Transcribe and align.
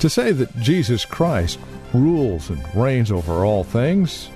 To 0.00 0.10
say 0.10 0.32
that 0.32 0.54
Jesus 0.58 1.04
Christ 1.04 1.58
rules 1.94 2.50
and 2.50 2.62
reigns 2.74 3.10
over 3.10 3.44
all 3.44 3.64
things 3.64 4.28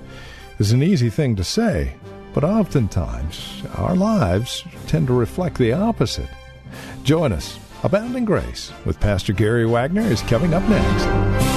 is 0.59 0.73
an 0.73 0.83
easy 0.83 1.11
thing 1.11 1.37
to 1.37 1.45
say, 1.45 1.95
but 2.33 2.45
oftentimes 2.45 3.63
our 3.77 3.95
lives 3.95 4.65
tend 4.87 5.07
to 5.09 5.13
reflect 5.13 5.59
the 5.59 5.73
opposite. 5.73 6.29
Join 7.03 7.33
us. 7.33 7.59
Abounding 7.83 8.25
Grace 8.25 8.73
with 8.85 9.01
Pastor 9.01 9.33
Gary 9.33 9.67
Wagner 9.67 10.03
is 10.03 10.21
coming 10.23 10.53
up 10.55 10.63
next. 10.69 11.50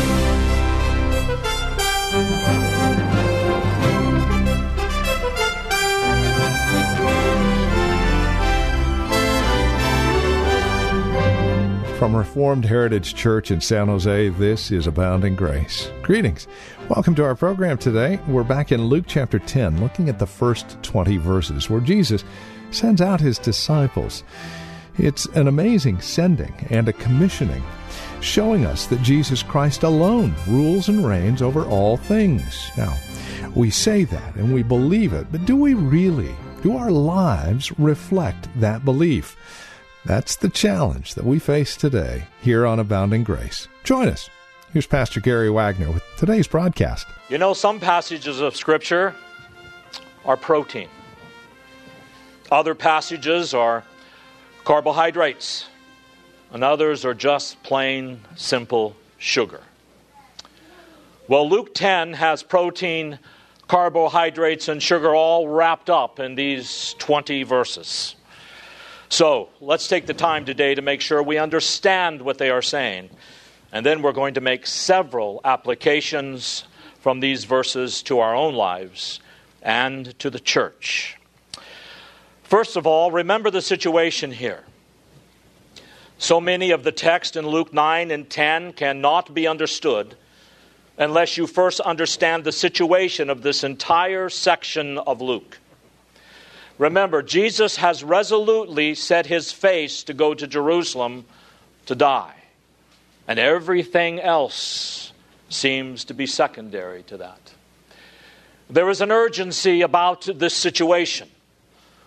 From 12.04 12.18
Reformed 12.18 12.66
Heritage 12.66 13.16
Church 13.16 13.50
in 13.50 13.62
San 13.62 13.88
Jose, 13.88 14.28
this 14.28 14.72
is 14.72 14.88
Abounding 14.88 15.38
Grace. 15.38 15.90
Greetings. 16.02 16.50
Welcome 16.90 17.16
to 17.16 17.24
our 17.24 17.34
program 17.34 17.78
today. 17.78 18.20
We're 18.28 18.44
back 18.44 18.74
in 18.74 18.88
Luke 18.88 19.06
chapter 19.08 19.40
10, 19.40 19.80
looking 19.80 20.10
at 20.10 20.20
the 20.20 20.28
first 20.28 20.76
20 20.84 21.16
verses 21.16 21.70
where 21.70 21.80
Jesus 21.80 22.26
sends 22.72 23.00
out 23.00 23.22
his 23.22 23.40
disciples. 23.40 24.26
It's 24.98 25.28
an 25.28 25.48
amazing 25.48 26.02
sending 26.02 26.54
and 26.70 26.90
a 26.90 26.92
commissioning, 26.94 27.64
showing 28.20 28.66
us 28.66 28.86
that 28.88 29.02
Jesus 29.02 29.42
Christ 29.42 29.84
alone 29.84 30.36
rules 30.46 30.90
and 30.90 31.08
reigns 31.08 31.42
over 31.42 31.64
all 31.64 31.96
things. 31.96 32.70
Now, 32.76 32.98
we 33.56 33.70
say 33.70 34.04
that 34.04 34.36
and 34.36 34.54
we 34.54 34.62
believe 34.62 35.14
it, 35.14 35.28
but 35.32 35.46
do 35.46 35.56
we 35.56 35.74
really? 35.74 36.36
Do 36.64 36.76
our 36.76 36.92
lives 36.92 37.72
reflect 37.80 38.50
that 38.60 38.84
belief? 38.84 39.38
That's 40.06 40.36
the 40.36 40.50
challenge 40.50 41.16
that 41.16 41.24
we 41.24 41.40
face 41.40 41.78
today 41.78 42.26
here 42.42 42.66
on 42.66 42.78
Abounding 42.78 43.24
Grace. 43.24 43.70
Join 43.86 44.10
us. 44.10 44.30
Here's 44.74 44.86
Pastor 44.86 45.22
Gary 45.22 45.50
Wagner 45.50 45.92
with 45.92 46.04
today's 46.18 46.48
broadcast. 46.48 47.08
You 47.30 47.38
know, 47.38 47.54
some 47.54 47.80
passages 47.80 48.42
of 48.42 48.56
Scripture 48.58 49.16
are 50.26 50.36
protein, 50.36 50.90
other 52.52 52.76
passages 52.76 53.54
are 53.54 53.84
carbohydrates, 54.66 55.68
and 56.52 56.64
others 56.64 57.06
are 57.06 57.14
just 57.14 57.62
plain, 57.64 58.20
simple 58.36 58.96
sugar. 59.18 59.62
Well, 61.30 61.50
Luke 61.50 61.74
10 61.74 62.14
has 62.14 62.44
protein, 62.44 63.20
carbohydrates, 63.70 64.68
and 64.68 64.84
sugar 64.84 65.16
all 65.16 65.48
wrapped 65.48 65.90
up 65.90 66.20
in 66.20 66.36
these 66.36 66.96
20 67.00 67.44
verses. 67.44 68.16
So 69.14 69.50
let's 69.62 69.88
take 69.88 70.08
the 70.08 70.16
time 70.16 70.44
today 70.44 70.74
to 70.74 70.82
make 70.82 71.00
sure 71.00 71.22
we 71.22 71.38
understand 71.38 72.20
what 72.20 72.40
they 72.40 72.50
are 72.50 72.64
saying. 72.64 73.12
And 73.72 73.86
then 73.86 74.02
we're 74.02 74.12
going 74.12 74.34
to 74.34 74.42
make 74.42 74.66
several 74.66 75.40
applications 75.46 76.64
from 77.00 77.20
these 77.20 77.44
verses 77.44 78.02
to 78.04 78.22
our 78.22 78.34
own 78.34 78.56
lives 78.56 79.20
and 79.62 80.18
to 80.18 80.32
the 80.32 80.40
church. 80.40 81.16
First 82.42 82.76
of 82.76 82.88
all, 82.88 83.12
remember 83.12 83.52
the 83.52 83.62
situation 83.62 84.32
here. 84.32 84.64
So 86.18 86.42
many 86.42 86.72
of 86.72 86.84
the 86.84 86.92
text 86.92 87.36
in 87.36 87.46
Luke 87.46 87.72
9 87.72 88.10
and 88.10 88.28
10 88.28 88.74
cannot 88.74 89.32
be 89.32 89.46
understood 89.46 90.16
unless 90.98 91.38
you 91.38 91.46
first 91.46 91.80
understand 91.82 92.46
the 92.46 92.52
situation 92.52 93.30
of 93.30 93.44
this 93.44 93.64
entire 93.64 94.30
section 94.30 94.98
of 94.98 95.22
Luke. 95.22 95.60
Remember, 96.78 97.22
Jesus 97.22 97.78
has 97.78 98.04
resolutely 98.04 98.96
set 98.96 99.28
his 99.28 99.52
face 99.52 100.04
to 100.04 100.14
go 100.14 100.34
to 100.34 100.48
Jerusalem 100.48 101.26
to 101.86 101.96
die. 101.96 102.36
And 103.28 103.40
everything 103.40 104.20
else 104.20 105.14
seems 105.50 106.06
to 106.06 106.14
be 106.14 106.26
secondary 106.26 107.04
to 107.04 107.18
that. 107.18 107.54
There 108.70 108.90
is 108.90 109.02
an 109.02 109.12
urgency 109.12 109.82
about 109.82 110.28
this 110.36 110.56
situation. 110.56 111.30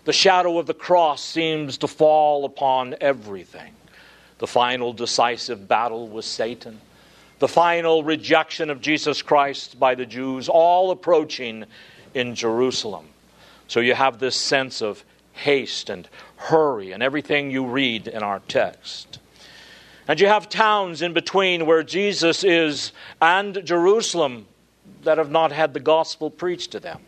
The 0.04 0.12
shadow 0.12 0.58
of 0.58 0.66
the 0.66 0.74
cross 0.74 1.22
seems 1.22 1.78
to 1.78 1.88
fall 1.88 2.44
upon 2.44 2.96
everything. 3.00 3.72
The 4.38 4.46
final 4.46 4.92
decisive 4.92 5.66
battle 5.68 6.08
with 6.08 6.24
Satan, 6.24 6.80
the 7.38 7.48
final 7.48 8.04
rejection 8.04 8.68
of 8.70 8.80
Jesus 8.80 9.22
Christ 9.22 9.78
by 9.78 9.94
the 9.94 10.06
Jews, 10.06 10.48
all 10.48 10.90
approaching 10.90 11.64
in 12.14 12.34
Jerusalem. 12.34 13.06
So 13.68 13.80
you 13.80 13.94
have 13.94 14.18
this 14.18 14.36
sense 14.36 14.82
of 14.82 15.04
haste 15.32 15.90
and 15.90 16.08
hurry 16.36 16.92
and 16.92 17.02
everything 17.02 17.50
you 17.50 17.66
read 17.66 18.08
in 18.08 18.22
our 18.22 18.40
text. 18.48 19.18
And 20.08 20.20
you 20.20 20.28
have 20.28 20.48
towns 20.48 21.02
in 21.02 21.12
between 21.12 21.66
where 21.66 21.82
Jesus 21.82 22.44
is 22.44 22.92
and 23.20 23.64
Jerusalem 23.64 24.46
that 25.02 25.18
have 25.18 25.30
not 25.30 25.52
had 25.52 25.74
the 25.74 25.80
gospel 25.80 26.30
preached 26.30 26.72
to 26.72 26.80
them, 26.80 27.00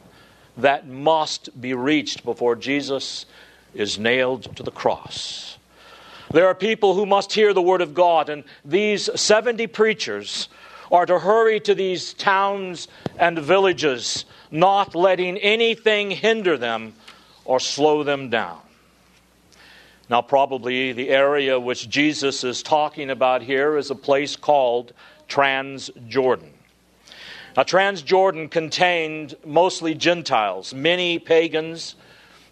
that 0.57 0.89
must 0.89 1.61
be 1.61 1.75
reached 1.75 2.25
before 2.25 2.57
Jesus 2.57 3.27
is 3.75 3.99
nailed 3.99 4.57
to 4.57 4.63
the 4.63 4.71
cross. 4.71 5.59
There 6.33 6.47
are 6.47 6.55
people 6.55 6.95
who 6.95 7.07
must 7.07 7.33
hear 7.33 7.55
the 7.55 7.63
word 7.63 7.81
of 7.81 7.95
God, 7.95 8.29
and 8.29 8.45
these 8.65 9.09
70 9.19 9.67
preachers 9.69 10.49
are 10.91 11.07
to 11.07 11.19
hurry 11.19 11.61
to 11.61 11.75
these 11.75 12.15
towns 12.15 12.89
and 13.19 13.39
villages 13.39 14.25
not 14.51 14.95
letting 14.95 15.37
anything 15.39 16.11
hinder 16.11 16.57
them 16.57 16.95
or 17.45 17.61
slow 17.61 18.03
them 18.03 18.31
down. 18.31 18.61
Now, 20.11 20.23
probably 20.23 20.93
the 20.93 21.11
area 21.11 21.61
which 21.61 21.89
Jesus 21.89 22.43
is 22.43 22.63
talking 22.63 23.11
about 23.11 23.43
here 23.43 23.77
is 23.77 23.91
a 23.91 23.95
place 23.95 24.37
called 24.37 24.95
Transjordan. 25.29 26.51
Now, 27.57 27.63
Transjordan 27.63 28.51
contained 28.51 29.35
mostly 29.45 29.95
Gentiles, 29.95 30.73
many 30.73 31.19
pagans, 31.19 31.95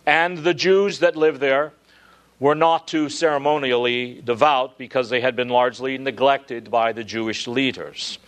and 0.05 0.39
the 0.39 0.53
Jews 0.53 0.99
that 0.99 1.17
lived 1.17 1.41
there 1.41 1.73
were 2.39 2.55
not 2.55 2.87
too 2.87 3.09
ceremonially 3.09 4.21
devout 4.23 4.77
because 4.79 5.09
they 5.09 5.21
had 5.21 5.37
been 5.37 5.49
largely 5.49 5.97
neglected 5.97 6.71
by 6.71 6.93
the 6.93 7.05
Jewish 7.05 7.47
leaders. 7.47 8.19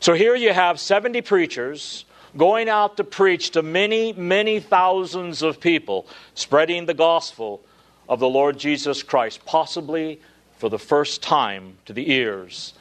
So 0.00 0.12
here 0.14 0.34
you 0.34 0.52
have 0.52 0.78
70 0.78 1.22
preachers 1.22 2.04
going 2.36 2.68
out 2.68 2.96
to 2.98 3.04
preach 3.04 3.50
to 3.50 3.62
many, 3.62 4.12
many 4.12 4.60
thousands 4.60 5.42
of 5.42 5.60
people, 5.60 6.06
spreading 6.34 6.86
the 6.86 6.94
gospel 6.94 7.62
of 8.08 8.20
the 8.20 8.28
Lord 8.28 8.58
Jesus 8.58 9.02
Christ, 9.02 9.44
possibly 9.44 10.20
for 10.58 10.68
the 10.68 10.78
first 10.78 11.22
time 11.22 11.78
to 11.86 11.92
the 11.92 12.12
ears 12.12 12.74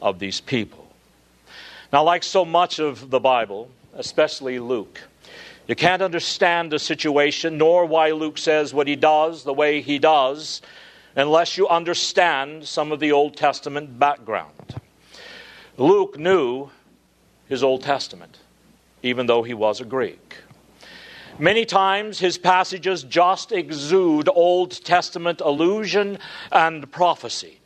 of 0.00 0.18
these 0.18 0.40
people. 0.40 0.88
Now, 1.92 2.02
like 2.02 2.22
so 2.22 2.44
much 2.44 2.78
of 2.80 3.10
the 3.10 3.20
Bible, 3.20 3.70
especially 3.96 4.58
Luke, 4.58 5.00
you 5.66 5.74
can't 5.74 6.02
understand 6.02 6.70
the 6.70 6.78
situation 6.78 7.58
nor 7.58 7.86
why 7.86 8.10
Luke 8.10 8.38
says 8.38 8.74
what 8.74 8.86
he 8.86 8.96
does 8.96 9.44
the 9.44 9.54
way 9.54 9.80
he 9.80 9.98
does 9.98 10.60
unless 11.16 11.56
you 11.56 11.68
understand 11.68 12.66
some 12.66 12.92
of 12.92 13.00
the 13.00 13.12
Old 13.12 13.36
Testament 13.36 13.98
background. 13.98 14.80
Luke 15.76 16.18
knew 16.18 16.70
his 17.48 17.62
Old 17.62 17.82
Testament 17.82 18.38
even 19.04 19.26
though 19.26 19.42
he 19.42 19.54
was 19.54 19.80
a 19.80 19.84
Greek. 19.84 20.36
Many 21.38 21.66
times 21.66 22.18
his 22.18 22.38
passages 22.38 23.02
just 23.02 23.52
exude 23.52 24.28
Old 24.28 24.84
Testament 24.84 25.42
allusion 25.44 26.18
and 26.50 26.90
prophecy, 26.90 27.60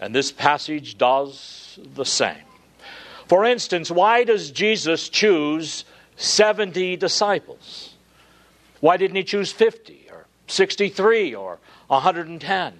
and 0.00 0.14
this 0.14 0.30
passage 0.30 0.96
does 0.96 1.78
the 1.94 2.04
same. 2.04 2.36
For 3.26 3.44
instance, 3.44 3.90
why 3.90 4.24
does 4.24 4.50
Jesus 4.50 5.08
choose 5.08 5.84
70 6.16 6.96
disciples? 6.96 7.94
Why 8.80 8.96
didn't 8.96 9.16
he 9.16 9.24
choose 9.24 9.50
50 9.50 10.08
or 10.10 10.26
63 10.46 11.34
or 11.34 11.58
110? 11.88 12.74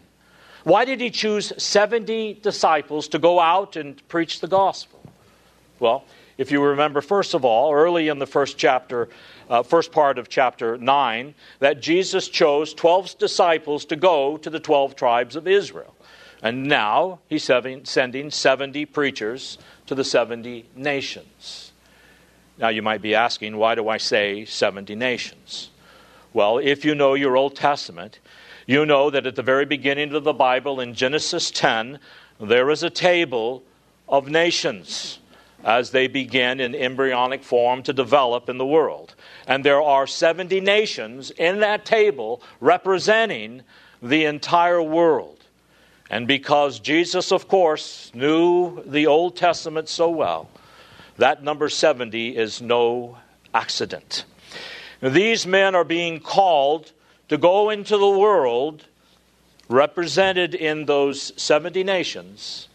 Why 0.64 0.84
did 0.84 1.00
he 1.00 1.10
choose 1.10 1.52
70 1.62 2.34
disciples 2.34 3.08
to 3.08 3.18
go 3.18 3.40
out 3.40 3.76
and 3.76 4.06
preach 4.08 4.40
the 4.40 4.48
gospel? 4.48 5.00
Well, 5.78 6.04
if 6.36 6.50
you 6.50 6.62
remember, 6.62 7.00
first 7.00 7.34
of 7.34 7.44
all, 7.44 7.72
early 7.72 8.08
in 8.08 8.18
the 8.18 8.26
first 8.26 8.58
chapter, 8.58 9.08
uh, 9.48 9.62
first 9.62 9.92
part 9.92 10.18
of 10.18 10.28
chapter 10.28 10.76
9, 10.76 11.34
that 11.60 11.80
Jesus 11.80 12.28
chose 12.28 12.74
12 12.74 13.18
disciples 13.18 13.84
to 13.86 13.96
go 13.96 14.36
to 14.38 14.50
the 14.50 14.58
12 14.58 14.96
tribes 14.96 15.36
of 15.36 15.46
Israel. 15.46 15.94
And 16.42 16.64
now 16.64 17.20
he's 17.28 17.44
sending 17.44 18.30
70 18.30 18.86
preachers 18.86 19.58
to 19.86 19.94
the 19.94 20.04
70 20.04 20.66
nations. 20.74 21.72
Now 22.58 22.68
you 22.68 22.82
might 22.82 23.02
be 23.02 23.14
asking, 23.14 23.56
why 23.56 23.74
do 23.74 23.88
I 23.88 23.96
say 23.96 24.44
70 24.44 24.94
nations? 24.94 25.70
Well, 26.32 26.58
if 26.58 26.84
you 26.84 26.94
know 26.94 27.14
your 27.14 27.36
Old 27.36 27.56
Testament, 27.56 28.18
you 28.66 28.86
know 28.86 29.10
that 29.10 29.26
at 29.26 29.36
the 29.36 29.42
very 29.42 29.64
beginning 29.64 30.14
of 30.14 30.24
the 30.24 30.32
Bible, 30.32 30.80
in 30.80 30.94
Genesis 30.94 31.50
10, 31.50 31.98
there 32.40 32.70
is 32.70 32.82
a 32.82 32.90
table 32.90 33.62
of 34.08 34.28
nations 34.28 35.18
as 35.64 35.90
they 35.90 36.06
begin 36.06 36.60
in 36.60 36.74
embryonic 36.74 37.42
form 37.42 37.82
to 37.82 37.92
develop 37.92 38.48
in 38.48 38.58
the 38.58 38.66
world. 38.66 39.14
And 39.46 39.64
there 39.64 39.82
are 39.82 40.06
70 40.06 40.60
nations 40.60 41.30
in 41.30 41.60
that 41.60 41.84
table 41.84 42.42
representing 42.60 43.62
the 44.02 44.26
entire 44.26 44.82
world. 44.82 45.33
And 46.10 46.26
because 46.26 46.80
Jesus, 46.80 47.32
of 47.32 47.48
course, 47.48 48.10
knew 48.14 48.82
the 48.84 49.06
Old 49.06 49.36
Testament 49.36 49.88
so 49.88 50.10
well, 50.10 50.50
that 51.16 51.42
number 51.42 51.68
70 51.68 52.36
is 52.36 52.60
no 52.60 53.18
accident. 53.54 54.24
These 55.00 55.46
men 55.46 55.74
are 55.74 55.84
being 55.84 56.20
called 56.20 56.92
to 57.28 57.38
go 57.38 57.70
into 57.70 57.96
the 57.96 58.08
world 58.08 58.84
represented 59.68 60.54
in 60.54 60.84
those 60.84 61.32
70 61.40 61.84
nations 61.84 62.68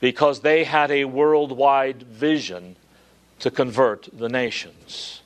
because 0.00 0.40
they 0.40 0.64
had 0.64 0.90
a 0.90 1.06
worldwide 1.06 2.02
vision 2.02 2.76
to 3.38 3.50
convert 3.50 4.08
the 4.12 4.28
nations. 4.28 5.22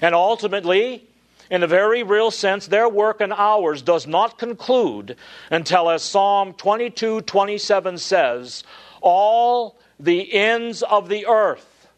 And 0.00 0.14
ultimately, 0.14 1.06
in 1.50 1.62
a 1.62 1.66
very 1.66 2.02
real 2.02 2.30
sense, 2.30 2.66
their 2.66 2.88
work 2.88 3.20
and 3.20 3.32
ours 3.32 3.82
does 3.82 4.06
not 4.06 4.38
conclude 4.38 5.16
until, 5.50 5.90
as 5.90 6.02
Psalm 6.02 6.52
22 6.54 7.22
27 7.22 7.98
says, 7.98 8.64
all 9.00 9.76
the 10.00 10.32
ends 10.32 10.82
of 10.82 11.08
the 11.08 11.26
earth 11.26 11.88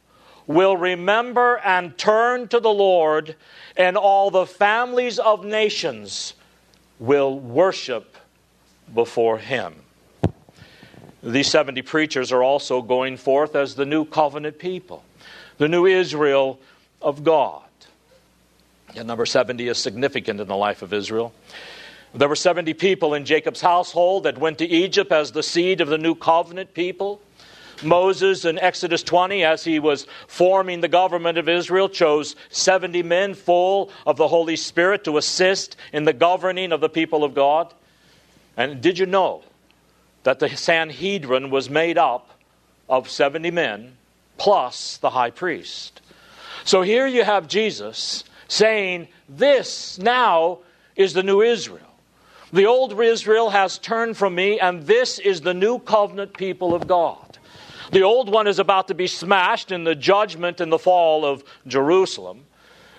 will 0.46 0.76
remember 0.76 1.58
and 1.58 1.96
turn 1.98 2.48
to 2.48 2.60
the 2.60 2.72
Lord, 2.72 3.36
and 3.76 3.96
all 3.96 4.30
the 4.30 4.46
families 4.46 5.18
of 5.18 5.44
nations 5.44 6.34
will 6.98 7.38
worship 7.38 8.16
before 8.94 9.38
him. 9.38 9.74
These 11.22 11.50
70 11.50 11.82
preachers 11.82 12.30
are 12.30 12.42
also 12.42 12.80
going 12.82 13.16
forth 13.16 13.56
as 13.56 13.74
the 13.74 13.86
new 13.86 14.04
covenant 14.04 14.58
people, 14.58 15.04
the 15.58 15.68
new 15.68 15.86
Israel 15.86 16.60
of 17.02 17.24
God. 17.24 17.65
And 18.96 19.06
number 19.06 19.26
70 19.26 19.68
is 19.68 19.78
significant 19.78 20.40
in 20.40 20.48
the 20.48 20.56
life 20.56 20.80
of 20.80 20.92
Israel. 20.94 21.34
There 22.14 22.28
were 22.28 22.36
70 22.36 22.72
people 22.74 23.12
in 23.12 23.26
Jacob's 23.26 23.60
household 23.60 24.24
that 24.24 24.38
went 24.38 24.58
to 24.58 24.66
Egypt 24.66 25.12
as 25.12 25.32
the 25.32 25.42
seed 25.42 25.82
of 25.82 25.88
the 25.88 25.98
new 25.98 26.14
covenant 26.14 26.72
people. 26.72 27.20
Moses 27.82 28.46
in 28.46 28.58
Exodus 28.58 29.02
20, 29.02 29.44
as 29.44 29.64
he 29.64 29.78
was 29.78 30.06
forming 30.26 30.80
the 30.80 30.88
government 30.88 31.36
of 31.36 31.46
Israel, 31.46 31.90
chose 31.90 32.34
70 32.48 33.02
men 33.02 33.34
full 33.34 33.90
of 34.06 34.16
the 34.16 34.28
Holy 34.28 34.56
Spirit 34.56 35.04
to 35.04 35.18
assist 35.18 35.76
in 35.92 36.04
the 36.04 36.14
governing 36.14 36.72
of 36.72 36.80
the 36.80 36.88
people 36.88 37.22
of 37.22 37.34
God. 37.34 37.74
And 38.56 38.80
did 38.80 38.98
you 38.98 39.04
know 39.04 39.42
that 40.22 40.38
the 40.38 40.48
Sanhedrin 40.48 41.50
was 41.50 41.68
made 41.68 41.98
up 41.98 42.30
of 42.88 43.10
70 43.10 43.50
men 43.50 43.98
plus 44.38 44.96
the 44.96 45.10
high 45.10 45.30
priest? 45.30 46.00
So 46.64 46.80
here 46.80 47.06
you 47.06 47.24
have 47.24 47.46
Jesus 47.46 48.24
saying, 48.48 49.08
This 49.28 49.98
now 49.98 50.60
is 50.94 51.12
the 51.12 51.22
new 51.22 51.42
Israel. 51.42 51.80
The 52.52 52.66
old 52.66 52.98
Israel 53.00 53.50
has 53.50 53.78
turned 53.78 54.16
from 54.16 54.34
me, 54.34 54.60
and 54.60 54.82
this 54.86 55.18
is 55.18 55.40
the 55.40 55.54
new 55.54 55.78
covenant 55.80 56.36
people 56.36 56.74
of 56.74 56.86
God. 56.86 57.38
The 57.90 58.02
old 58.02 58.30
one 58.32 58.46
is 58.46 58.58
about 58.58 58.88
to 58.88 58.94
be 58.94 59.06
smashed 59.06 59.72
in 59.72 59.84
the 59.84 59.94
judgment 59.94 60.60
and 60.60 60.72
the 60.72 60.78
fall 60.78 61.24
of 61.24 61.44
Jerusalem. 61.66 62.44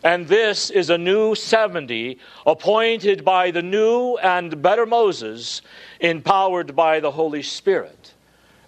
And 0.04 0.28
this 0.28 0.70
is 0.70 0.90
a 0.90 0.98
new 0.98 1.34
70 1.34 2.20
appointed 2.46 3.26
by 3.26 3.52
the 3.52 3.62
new 3.62 4.16
and 4.18 4.62
better 4.62 4.86
Moses, 4.86 5.62
empowered 6.00 6.76
by 6.76 7.00
the 7.00 7.12
Holy 7.12 7.42
Spirit, 7.42 8.14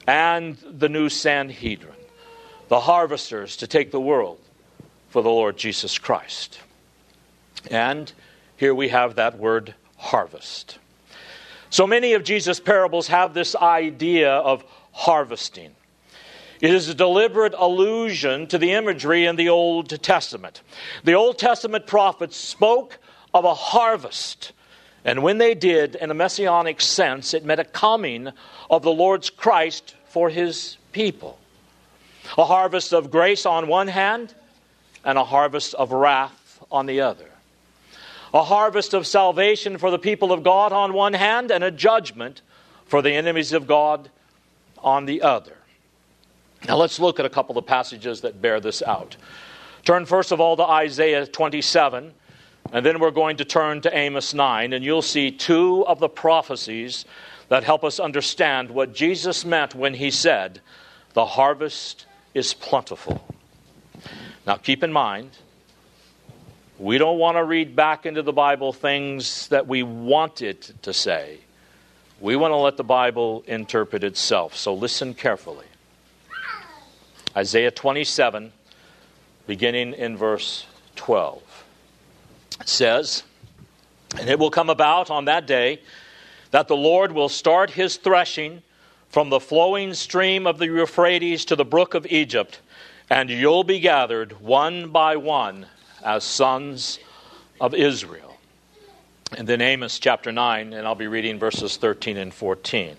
and 0.07 0.57
the 0.65 0.89
new 0.89 1.07
Sanhedrin, 1.07 1.93
the 2.67 2.79
harvesters 2.79 3.57
to 3.57 3.67
take 3.67 3.91
the 3.91 4.01
world 4.01 4.39
for 5.09 5.21
the 5.21 5.29
Lord 5.29 5.57
Jesus 5.57 5.97
Christ. 5.97 6.59
And 7.69 8.11
here 8.57 8.73
we 8.73 8.89
have 8.89 9.15
that 9.15 9.37
word 9.37 9.73
harvest. 9.97 10.79
So 11.69 11.85
many 11.85 12.13
of 12.13 12.23
Jesus' 12.23 12.59
parables 12.59 13.07
have 13.07 13.33
this 13.33 13.55
idea 13.55 14.31
of 14.31 14.63
harvesting. 14.91 15.75
It 16.61 16.73
is 16.73 16.89
a 16.89 16.93
deliberate 16.93 17.53
allusion 17.57 18.47
to 18.47 18.57
the 18.57 18.71
imagery 18.71 19.25
in 19.25 19.35
the 19.35 19.49
Old 19.49 19.89
Testament. 20.01 20.61
The 21.03 21.13
Old 21.13 21.37
Testament 21.37 21.87
prophets 21.87 22.35
spoke 22.35 22.97
of 23.33 23.45
a 23.45 23.53
harvest. 23.53 24.51
And 25.05 25.23
when 25.23 25.37
they 25.37 25.53
did, 25.53 25.95
in 25.95 26.11
a 26.11 26.13
messianic 26.13 26.81
sense, 26.81 27.33
it 27.33 27.45
meant 27.45 27.61
a 27.61 27.65
coming 27.65 28.29
of 28.69 28.81
the 28.81 28.91
Lord's 28.91 29.29
Christ 29.29 29.95
for 30.07 30.29
his 30.29 30.77
people. 30.91 31.39
A 32.37 32.43
harvest 32.43 32.93
of 32.93 33.09
grace 33.09 33.45
on 33.45 33.67
one 33.67 33.87
hand, 33.87 34.33
and 35.05 35.17
a 35.17 35.23
harvest 35.23 35.73
of 35.75 35.91
wrath 35.91 36.61
on 36.71 36.85
the 36.85 37.01
other 37.01 37.28
a 38.33 38.43
harvest 38.43 38.93
of 38.93 39.07
salvation 39.07 39.77
for 39.77 39.91
the 39.91 39.99
people 39.99 40.31
of 40.31 40.43
God 40.43 40.71
on 40.71 40.93
one 40.93 41.13
hand, 41.13 41.51
and 41.51 41.63
a 41.63 41.71
judgment 41.71 42.41
for 42.85 43.01
the 43.01 43.11
enemies 43.11 43.53
of 43.53 43.67
God 43.67 44.09
on 44.79 45.05
the 45.05 45.21
other. 45.21 45.57
Now 46.67 46.77
let's 46.77 46.99
look 46.99 47.19
at 47.19 47.25
a 47.25 47.29
couple 47.29 47.57
of 47.57 47.65
passages 47.65 48.21
that 48.21 48.41
bear 48.41 48.59
this 48.59 48.81
out. 48.81 49.15
Turn 49.85 50.05
first 50.05 50.31
of 50.31 50.39
all 50.41 50.57
to 50.57 50.63
Isaiah 50.63 51.25
27, 51.25 52.13
and 52.71 52.85
then 52.85 52.99
we're 52.99 53.11
going 53.11 53.37
to 53.37 53.45
turn 53.45 53.81
to 53.81 53.97
Amos 53.97 54.33
9, 54.33 54.73
and 54.73 54.83
you'll 54.83 55.01
see 55.01 55.31
two 55.31 55.85
of 55.87 55.99
the 55.99 56.09
prophecies 56.09 57.05
that 57.47 57.63
help 57.63 57.83
us 57.83 57.99
understand 57.99 58.69
what 58.69 58.93
Jesus 58.93 59.43
meant 59.43 59.73
when 59.73 59.93
he 59.95 60.11
said, 60.11 60.61
The 61.13 61.25
harvest 61.25 62.05
is 62.33 62.53
plentiful. 62.53 63.25
Now 64.45 64.55
keep 64.55 64.83
in 64.83 64.91
mind, 64.91 65.31
we 66.79 66.97
don't 66.97 67.19
want 67.19 67.35
to 67.35 67.43
read 67.43 67.75
back 67.75 68.05
into 68.05 68.21
the 68.21 68.31
Bible 68.31 68.71
things 68.71 69.49
that 69.49 69.67
we 69.67 69.83
want 69.83 70.41
it 70.41 70.71
to 70.83 70.93
say. 70.93 71.39
We 72.21 72.37
want 72.37 72.53
to 72.53 72.55
let 72.55 72.77
the 72.77 72.85
Bible 72.85 73.43
interpret 73.47 74.03
itself. 74.03 74.55
So 74.55 74.73
listen 74.73 75.13
carefully. 75.13 75.65
Isaiah 77.35 77.71
27, 77.71 78.53
beginning 79.45 79.93
in 79.93 80.15
verse 80.15 80.65
12, 80.95 81.43
says, 82.65 83.23
And 84.17 84.29
it 84.29 84.39
will 84.39 84.49
come 84.49 84.69
about 84.69 85.11
on 85.11 85.25
that 85.25 85.45
day 85.45 85.81
that 86.51 86.69
the 86.69 86.77
Lord 86.77 87.11
will 87.11 87.29
start 87.29 87.71
his 87.71 87.97
threshing 87.97 88.61
from 89.09 89.29
the 89.29 89.39
flowing 89.41 89.93
stream 89.93 90.47
of 90.47 90.57
the 90.59 90.65
Euphrates 90.65 91.43
to 91.45 91.57
the 91.57 91.65
brook 91.65 91.93
of 91.93 92.07
Egypt, 92.07 92.61
and 93.09 93.29
you'll 93.29 93.65
be 93.65 93.79
gathered 93.79 94.39
one 94.39 94.89
by 94.91 95.17
one 95.17 95.65
as 96.03 96.23
sons 96.23 96.99
of 97.59 97.73
Israel. 97.73 98.37
And 99.37 99.47
then 99.47 99.61
Amos 99.61 99.99
chapter 99.99 100.31
9, 100.31 100.73
and 100.73 100.87
I'll 100.87 100.95
be 100.95 101.07
reading 101.07 101.37
verses 101.37 101.77
13 101.77 102.17
and 102.17 102.33
14. 102.33 102.95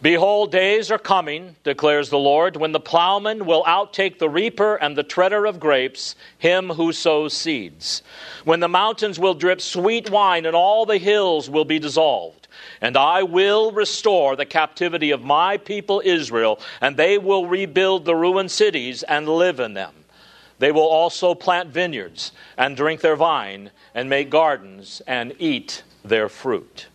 Behold, 0.00 0.52
days 0.52 0.92
are 0.92 0.98
coming, 0.98 1.56
declares 1.64 2.08
the 2.08 2.18
Lord, 2.18 2.56
when 2.56 2.70
the 2.70 2.78
plowman 2.78 3.46
will 3.46 3.64
outtake 3.64 4.18
the 4.18 4.28
reaper 4.28 4.76
and 4.76 4.94
the 4.94 5.02
treader 5.02 5.44
of 5.44 5.58
grapes, 5.58 6.14
him 6.38 6.68
who 6.68 6.92
sows 6.92 7.32
seeds. 7.34 8.02
When 8.44 8.60
the 8.60 8.68
mountains 8.68 9.18
will 9.18 9.34
drip 9.34 9.60
sweet 9.60 10.08
wine 10.08 10.46
and 10.46 10.54
all 10.54 10.86
the 10.86 10.98
hills 10.98 11.50
will 11.50 11.64
be 11.64 11.80
dissolved. 11.80 12.46
And 12.80 12.96
I 12.96 13.24
will 13.24 13.72
restore 13.72 14.36
the 14.36 14.46
captivity 14.46 15.10
of 15.10 15.24
my 15.24 15.56
people 15.56 16.00
Israel, 16.04 16.60
and 16.80 16.96
they 16.96 17.18
will 17.18 17.46
rebuild 17.46 18.04
the 18.04 18.14
ruined 18.14 18.52
cities 18.52 19.02
and 19.02 19.28
live 19.28 19.58
in 19.58 19.74
them. 19.74 19.97
They 20.58 20.72
will 20.72 20.88
also 20.88 21.34
plant 21.34 21.70
vineyards 21.70 22.32
and 22.56 22.76
drink 22.76 23.00
their 23.00 23.16
vine 23.16 23.70
and 23.94 24.10
make 24.10 24.30
gardens 24.30 25.02
and 25.06 25.34
eat 25.38 25.84
their 26.04 26.28
fruit. 26.28 26.86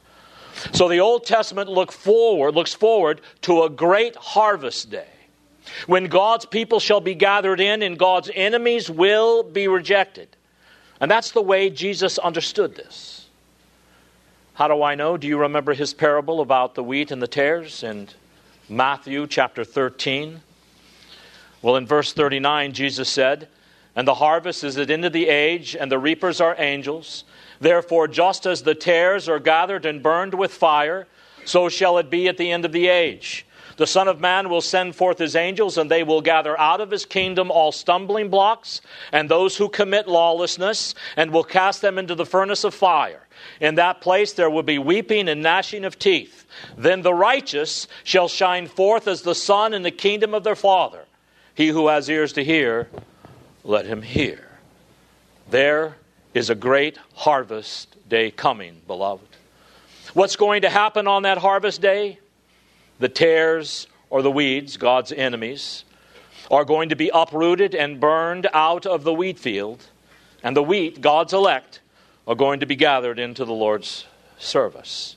So 0.74 0.88
the 0.88 1.00
Old 1.00 1.25
Testament 1.25 1.70
look 1.70 1.91
forward, 1.91 2.55
looks 2.55 2.74
forward 2.74 3.22
to 3.41 3.63
a 3.63 3.70
great 3.70 4.15
harvest 4.15 4.89
day 4.89 5.08
when 5.88 6.05
God's 6.05 6.46
people 6.46 6.79
shall 6.79 7.01
be 7.01 7.15
gathered 7.15 7.60
in 7.60 7.82
and 7.82 7.98
God's 7.98 8.29
enemies 8.34 8.89
will 8.89 9.43
be 9.43 9.67
rejected. 9.67 10.27
And 11.00 11.10
that's 11.10 11.32
the 11.32 11.41
way 11.41 11.70
Jesus 11.70 12.17
understood 12.17 12.75
this. 12.75 13.27
How 14.53 14.67
do 14.67 14.84
I 14.84 14.96
know? 14.96 15.17
Do 15.17 15.27
you 15.27 15.39
remember 15.39 15.74
his 15.74 15.93
parable 15.93 16.41
about 16.41 16.75
the 16.75 16.84
wheat 16.84 17.12
and 17.12 17.22
the 17.22 17.27
tares 17.27 17.82
in 17.82 18.10
Matthew 18.70 19.25
chapter 19.25 19.63
13? 19.63 20.41
Well, 21.62 21.75
in 21.77 21.88
verse 21.88 22.13
39, 22.13 22.74
Jesus 22.74 23.10
said, 23.10 23.48
And 23.95 24.07
the 24.07 24.15
harvest 24.15 24.63
is 24.63 24.77
at 24.77 24.88
the 24.88 24.93
end 24.93 25.05
of 25.05 25.13
the 25.13 25.27
age, 25.27 25.75
and 25.75 25.91
the 25.91 26.00
reapers 26.00 26.41
are 26.41 26.55
angels. 26.57 27.23
Therefore, 27.59 28.07
just 28.07 28.45
as 28.45 28.63
the 28.63 28.75
tares 28.75 29.29
are 29.29 29.39
gathered 29.39 29.85
and 29.85 30.01
burned 30.01 30.33
with 30.33 30.53
fire, 30.53 31.07
so 31.45 31.69
shall 31.69 31.97
it 31.97 32.09
be 32.09 32.27
at 32.27 32.38
the 32.38 32.51
end 32.51 32.65
of 32.65 32.71
the 32.71 32.88
age. 32.88 33.45
The 33.77 33.88
Son 33.88 34.07
of 34.07 34.19
Man 34.19 34.50
will 34.50 34.62
send 34.62 34.95
forth 34.95 35.17
his 35.17 35.35
angels, 35.35 35.77
and 35.77 35.89
they 35.89 36.03
will 36.03 36.21
gather 36.21 36.59
out 36.59 36.81
of 36.81 36.91
his 36.91 37.05
kingdom 37.05 37.50
all 37.50 37.71
stumbling 37.71 38.29
blocks 38.29 38.81
and 39.12 39.27
those 39.27 39.57
who 39.57 39.69
commit 39.69 40.07
lawlessness, 40.07 40.93
and 41.17 41.31
will 41.31 41.43
cast 41.43 41.81
them 41.81 41.97
into 41.97 42.15
the 42.15 42.25
furnace 42.25 42.63
of 42.63 42.73
fire. 42.73 43.27
In 43.59 43.75
that 43.75 44.01
place 44.01 44.33
there 44.33 44.50
will 44.50 44.63
be 44.63 44.77
weeping 44.77 45.27
and 45.27 45.41
gnashing 45.41 45.85
of 45.85 45.97
teeth. 45.97 46.45
Then 46.77 47.01
the 47.01 47.13
righteous 47.13 47.88
shall 48.03 48.27
shine 48.27 48.67
forth 48.67 49.07
as 49.07 49.23
the 49.23 49.35
sun 49.35 49.73
in 49.73 49.81
the 49.81 49.91
kingdom 49.91 50.33
of 50.33 50.43
their 50.43 50.55
Father. 50.55 51.05
He 51.55 51.69
who 51.69 51.88
has 51.88 52.09
ears 52.09 52.33
to 52.33 52.43
hear, 52.43 52.89
let 53.63 53.86
him 53.86 54.01
hear. 54.01 54.48
There 55.50 55.96
is 56.34 56.50
a 56.50 56.55
great 56.55 56.98
harvest 57.15 57.96
day 58.10 58.32
coming, 58.32 58.82
beloved. 58.88 59.27
What's 60.13 60.36
going 60.36 60.63
to 60.63 60.70
happen 60.70 61.08
on 61.08 61.24
that 61.24 61.38
harvest 61.38 61.82
day? 61.82 62.20
The 63.00 63.10
tares 63.10 63.88
or 64.10 64.22
the 64.22 64.32
weeds, 64.32 64.77
God's 64.77 65.12
enemies, 65.12 65.86
are 66.51 66.65
going 66.65 66.89
to 66.89 66.96
be 66.96 67.10
uprooted 67.13 67.74
and 67.74 68.00
burned 68.00 68.48
out 68.53 68.86
of 68.86 69.03
the 69.03 69.13
wheat 69.13 69.39
field, 69.39 69.86
and 70.43 70.55
the 70.55 70.63
wheat, 70.63 71.01
God's 71.01 71.34
elect, 71.34 71.79
are 72.27 72.36
going 72.36 72.60
to 72.60 72.65
be 72.65 72.75
gathered 72.75 73.17
into 73.17 73.46
the 73.46 73.53
Lord's 73.53 74.05
service. 74.38 75.15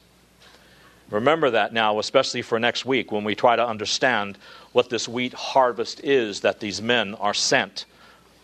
Remember 1.11 1.51
that 1.51 1.73
now, 1.73 1.99
especially 1.99 2.43
for 2.43 2.59
next 2.59 2.85
week 2.85 3.13
when 3.13 3.23
we 3.23 3.35
try 3.35 3.55
to 3.55 3.67
understand 3.67 4.39
what 4.73 4.91
this 4.91 5.09
wheat 5.09 5.35
harvest 5.35 6.01
is 6.03 6.41
that 6.41 6.61
these 6.61 6.83
men 6.83 7.15
are 7.17 7.35
sent 7.35 7.85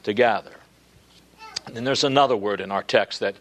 to 0.02 0.12
gather. 0.12 0.52
And 1.66 1.76
then 1.76 1.84
there's 1.84 2.04
another 2.04 2.36
word 2.36 2.60
in 2.60 2.70
our 2.70 2.82
text 2.82 3.20
that 3.20 3.36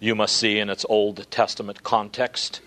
you 0.00 0.14
must 0.14 0.36
see 0.36 0.58
in 0.58 0.70
its 0.70 0.86
Old 0.88 1.30
Testament 1.30 1.82
context. 1.82 2.60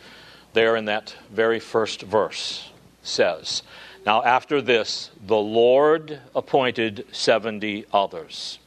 There 0.54 0.76
in 0.76 0.86
that 0.86 1.16
very 1.32 1.60
first 1.60 2.02
verse 2.02 2.72
says, 3.02 3.64
Now 4.06 4.24
after 4.24 4.62
this, 4.62 5.12
the 5.26 5.38
Lord 5.38 6.20
appointed 6.36 7.06
70 7.12 7.86
others. 7.94 8.60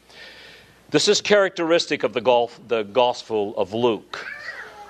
This 0.90 1.08
is 1.08 1.20
characteristic 1.20 2.02
of 2.02 2.12
the, 2.12 2.20
Gulf, 2.20 2.60
the 2.68 2.82
Gospel 2.82 3.56
of 3.56 3.72
Luke. 3.72 4.26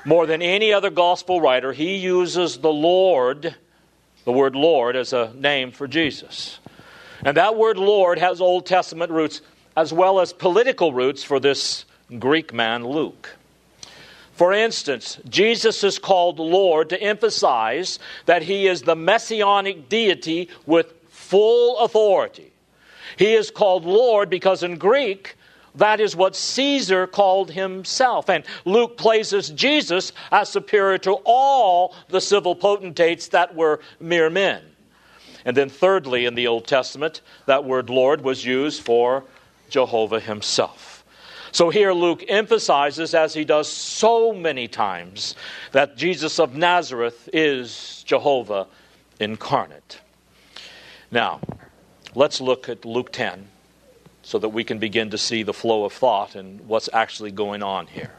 More 0.04 0.26
than 0.26 0.42
any 0.42 0.72
other 0.72 0.90
Gospel 0.90 1.40
writer, 1.40 1.72
he 1.72 1.96
uses 1.96 2.58
the 2.58 2.72
Lord, 2.72 3.54
the 4.24 4.32
word 4.32 4.56
Lord, 4.56 4.96
as 4.96 5.12
a 5.12 5.32
name 5.34 5.70
for 5.70 5.86
Jesus. 5.86 6.58
And 7.24 7.36
that 7.36 7.56
word 7.56 7.78
Lord 7.78 8.18
has 8.18 8.40
Old 8.40 8.66
Testament 8.66 9.12
roots 9.12 9.42
as 9.76 9.92
well 9.92 10.20
as 10.20 10.32
political 10.32 10.92
roots 10.92 11.24
for 11.24 11.40
this 11.40 11.84
Greek 12.18 12.52
man, 12.52 12.86
Luke. 12.86 13.36
For 14.34 14.52
instance, 14.52 15.18
Jesus 15.28 15.84
is 15.84 15.98
called 15.98 16.38
Lord 16.38 16.90
to 16.90 17.00
emphasize 17.00 17.98
that 18.26 18.42
he 18.42 18.66
is 18.66 18.82
the 18.82 18.96
messianic 18.96 19.88
deity 19.88 20.48
with 20.66 20.92
full 21.08 21.78
authority. 21.78 22.50
He 23.16 23.34
is 23.34 23.50
called 23.50 23.84
Lord 23.84 24.30
because 24.30 24.62
in 24.62 24.78
Greek, 24.78 25.36
that 25.74 26.00
is 26.00 26.16
what 26.16 26.36
Caesar 26.36 27.06
called 27.06 27.50
himself. 27.50 28.28
And 28.28 28.44
Luke 28.64 28.96
places 28.96 29.50
Jesus 29.50 30.12
as 30.30 30.48
superior 30.48 30.98
to 30.98 31.12
all 31.24 31.94
the 32.08 32.20
civil 32.20 32.54
potentates 32.54 33.28
that 33.28 33.54
were 33.54 33.80
mere 34.00 34.30
men. 34.30 34.62
And 35.44 35.56
then, 35.56 35.68
thirdly, 35.68 36.24
in 36.24 36.34
the 36.34 36.46
Old 36.46 36.66
Testament, 36.66 37.20
that 37.46 37.64
word 37.64 37.90
Lord 37.90 38.22
was 38.22 38.44
used 38.44 38.82
for 38.82 39.24
Jehovah 39.72 40.20
himself. 40.20 41.04
So 41.50 41.70
here 41.70 41.92
Luke 41.92 42.24
emphasizes, 42.28 43.14
as 43.14 43.34
he 43.34 43.44
does 43.44 43.68
so 43.68 44.32
many 44.32 44.68
times, 44.68 45.34
that 45.72 45.96
Jesus 45.96 46.38
of 46.38 46.54
Nazareth 46.54 47.28
is 47.32 48.04
Jehovah 48.06 48.68
incarnate. 49.18 50.00
Now, 51.10 51.40
let's 52.14 52.40
look 52.40 52.68
at 52.68 52.84
Luke 52.84 53.12
10 53.12 53.48
so 54.22 54.38
that 54.38 54.50
we 54.50 54.62
can 54.62 54.78
begin 54.78 55.10
to 55.10 55.18
see 55.18 55.42
the 55.42 55.52
flow 55.52 55.84
of 55.84 55.92
thought 55.92 56.36
and 56.36 56.60
what's 56.68 56.88
actually 56.92 57.32
going 57.32 57.62
on 57.62 57.86
here. 57.86 58.12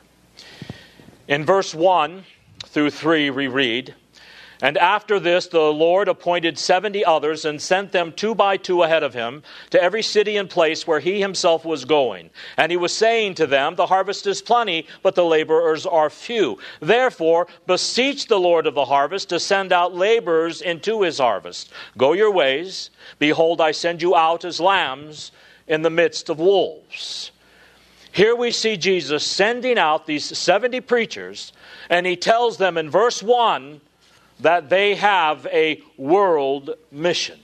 In 1.27 1.45
verse 1.45 1.73
1 1.73 2.23
through 2.65 2.89
3, 2.89 3.29
we 3.29 3.47
read, 3.47 3.95
and 4.61 4.77
after 4.77 5.19
this, 5.19 5.47
the 5.47 5.59
Lord 5.59 6.07
appointed 6.07 6.57
seventy 6.57 7.03
others 7.03 7.45
and 7.45 7.61
sent 7.61 7.91
them 7.91 8.11
two 8.11 8.35
by 8.35 8.57
two 8.57 8.83
ahead 8.83 9.03
of 9.03 9.13
him 9.13 9.43
to 9.71 9.81
every 9.81 10.03
city 10.03 10.37
and 10.37 10.49
place 10.49 10.85
where 10.85 10.99
he 10.99 11.19
himself 11.19 11.65
was 11.65 11.85
going. 11.85 12.29
And 12.57 12.71
he 12.71 12.77
was 12.77 12.93
saying 12.93 13.35
to 13.35 13.47
them, 13.47 13.75
The 13.75 13.87
harvest 13.87 14.27
is 14.27 14.41
plenty, 14.41 14.87
but 15.01 15.15
the 15.15 15.25
laborers 15.25 15.85
are 15.85 16.09
few. 16.09 16.59
Therefore, 16.79 17.47
beseech 17.65 18.27
the 18.27 18.39
Lord 18.39 18.67
of 18.67 18.75
the 18.75 18.85
harvest 18.85 19.29
to 19.29 19.39
send 19.39 19.73
out 19.73 19.95
laborers 19.95 20.61
into 20.61 21.01
his 21.01 21.17
harvest. 21.17 21.71
Go 21.97 22.13
your 22.13 22.31
ways. 22.31 22.89
Behold, 23.19 23.59
I 23.59 23.71
send 23.71 24.01
you 24.01 24.15
out 24.15 24.45
as 24.45 24.59
lambs 24.59 25.31
in 25.67 25.81
the 25.81 25.89
midst 25.89 26.29
of 26.29 26.39
wolves. 26.39 27.31
Here 28.11 28.35
we 28.35 28.51
see 28.51 28.77
Jesus 28.77 29.25
sending 29.25 29.79
out 29.79 30.05
these 30.05 30.37
70 30.37 30.81
preachers, 30.81 31.51
and 31.89 32.05
he 32.05 32.15
tells 32.15 32.57
them 32.57 32.77
in 32.77 32.91
verse 32.91 33.23
1 33.23 33.81
that 34.39 34.69
they 34.69 34.95
have 34.95 35.45
a 35.47 35.81
world 35.97 36.71
mission. 36.91 37.39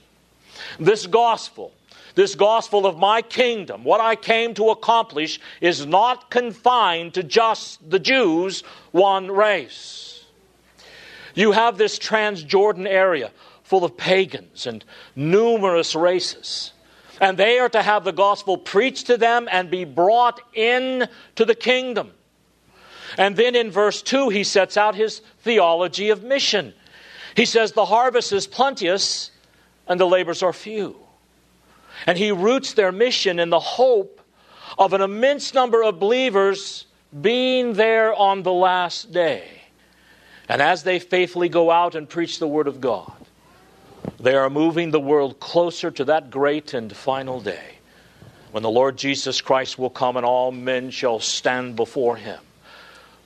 This 0.78 1.06
gospel, 1.06 1.72
this 2.14 2.34
gospel 2.34 2.86
of 2.86 2.98
my 2.98 3.22
kingdom, 3.22 3.84
what 3.84 4.00
I 4.00 4.16
came 4.16 4.54
to 4.54 4.70
accomplish, 4.70 5.40
is 5.60 5.86
not 5.86 6.30
confined 6.30 7.14
to 7.14 7.22
just 7.22 7.88
the 7.88 7.98
Jews, 7.98 8.62
one 8.90 9.30
race. 9.30 10.24
You 11.34 11.52
have 11.52 11.78
this 11.78 11.98
Transjordan 11.98 12.86
area 12.86 13.30
full 13.62 13.84
of 13.84 13.96
pagans 13.96 14.66
and 14.66 14.84
numerous 15.14 15.94
races. 15.94 16.72
And 17.20 17.38
they 17.38 17.58
are 17.58 17.68
to 17.68 17.82
have 17.82 18.02
the 18.02 18.12
gospel 18.12 18.56
preached 18.56 19.06
to 19.06 19.16
them 19.16 19.48
and 19.50 19.70
be 19.70 19.84
brought 19.84 20.40
in 20.54 21.06
to 21.36 21.44
the 21.44 21.54
kingdom. 21.54 22.12
And 23.18 23.36
then 23.36 23.54
in 23.54 23.70
verse 23.70 24.02
2, 24.02 24.30
he 24.30 24.42
sets 24.42 24.76
out 24.76 24.94
his 24.94 25.20
theology 25.42 26.10
of 26.10 26.24
mission. 26.24 26.74
He 27.36 27.44
says, 27.44 27.72
The 27.72 27.84
harvest 27.84 28.32
is 28.32 28.46
plenteous 28.46 29.30
and 29.86 29.98
the 29.98 30.06
labors 30.06 30.42
are 30.42 30.52
few. 30.52 30.96
And 32.06 32.16
he 32.16 32.32
roots 32.32 32.74
their 32.74 32.92
mission 32.92 33.38
in 33.38 33.50
the 33.50 33.60
hope 33.60 34.20
of 34.78 34.92
an 34.92 35.00
immense 35.00 35.52
number 35.52 35.82
of 35.82 35.98
believers 35.98 36.86
being 37.20 37.74
there 37.74 38.14
on 38.14 38.42
the 38.42 38.52
last 38.52 39.12
day. 39.12 39.44
And 40.48 40.62
as 40.62 40.82
they 40.82 40.98
faithfully 40.98 41.48
go 41.48 41.70
out 41.70 41.94
and 41.94 42.08
preach 42.08 42.38
the 42.38 42.48
Word 42.48 42.68
of 42.68 42.80
God, 42.80 43.12
they 44.18 44.34
are 44.34 44.50
moving 44.50 44.90
the 44.90 45.00
world 45.00 45.40
closer 45.40 45.90
to 45.90 46.04
that 46.06 46.30
great 46.30 46.74
and 46.74 46.94
final 46.94 47.40
day 47.40 47.78
when 48.50 48.62
the 48.62 48.70
Lord 48.70 48.96
Jesus 48.96 49.40
Christ 49.40 49.78
will 49.78 49.90
come 49.90 50.16
and 50.16 50.26
all 50.26 50.50
men 50.50 50.90
shall 50.90 51.20
stand 51.20 51.76
before 51.76 52.16
him, 52.16 52.40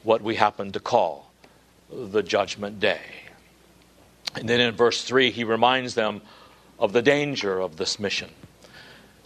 what 0.02 0.22
we 0.22 0.34
happen 0.34 0.72
to 0.72 0.80
call 0.80 1.32
the 1.90 2.22
judgment 2.22 2.80
day. 2.80 3.00
And 4.36 4.48
then 4.48 4.60
in 4.60 4.74
verse 4.74 5.04
3, 5.04 5.30
he 5.30 5.44
reminds 5.44 5.94
them 5.94 6.22
of 6.78 6.92
the 6.92 7.02
danger 7.02 7.60
of 7.60 7.76
this 7.76 7.98
mission. 8.00 8.30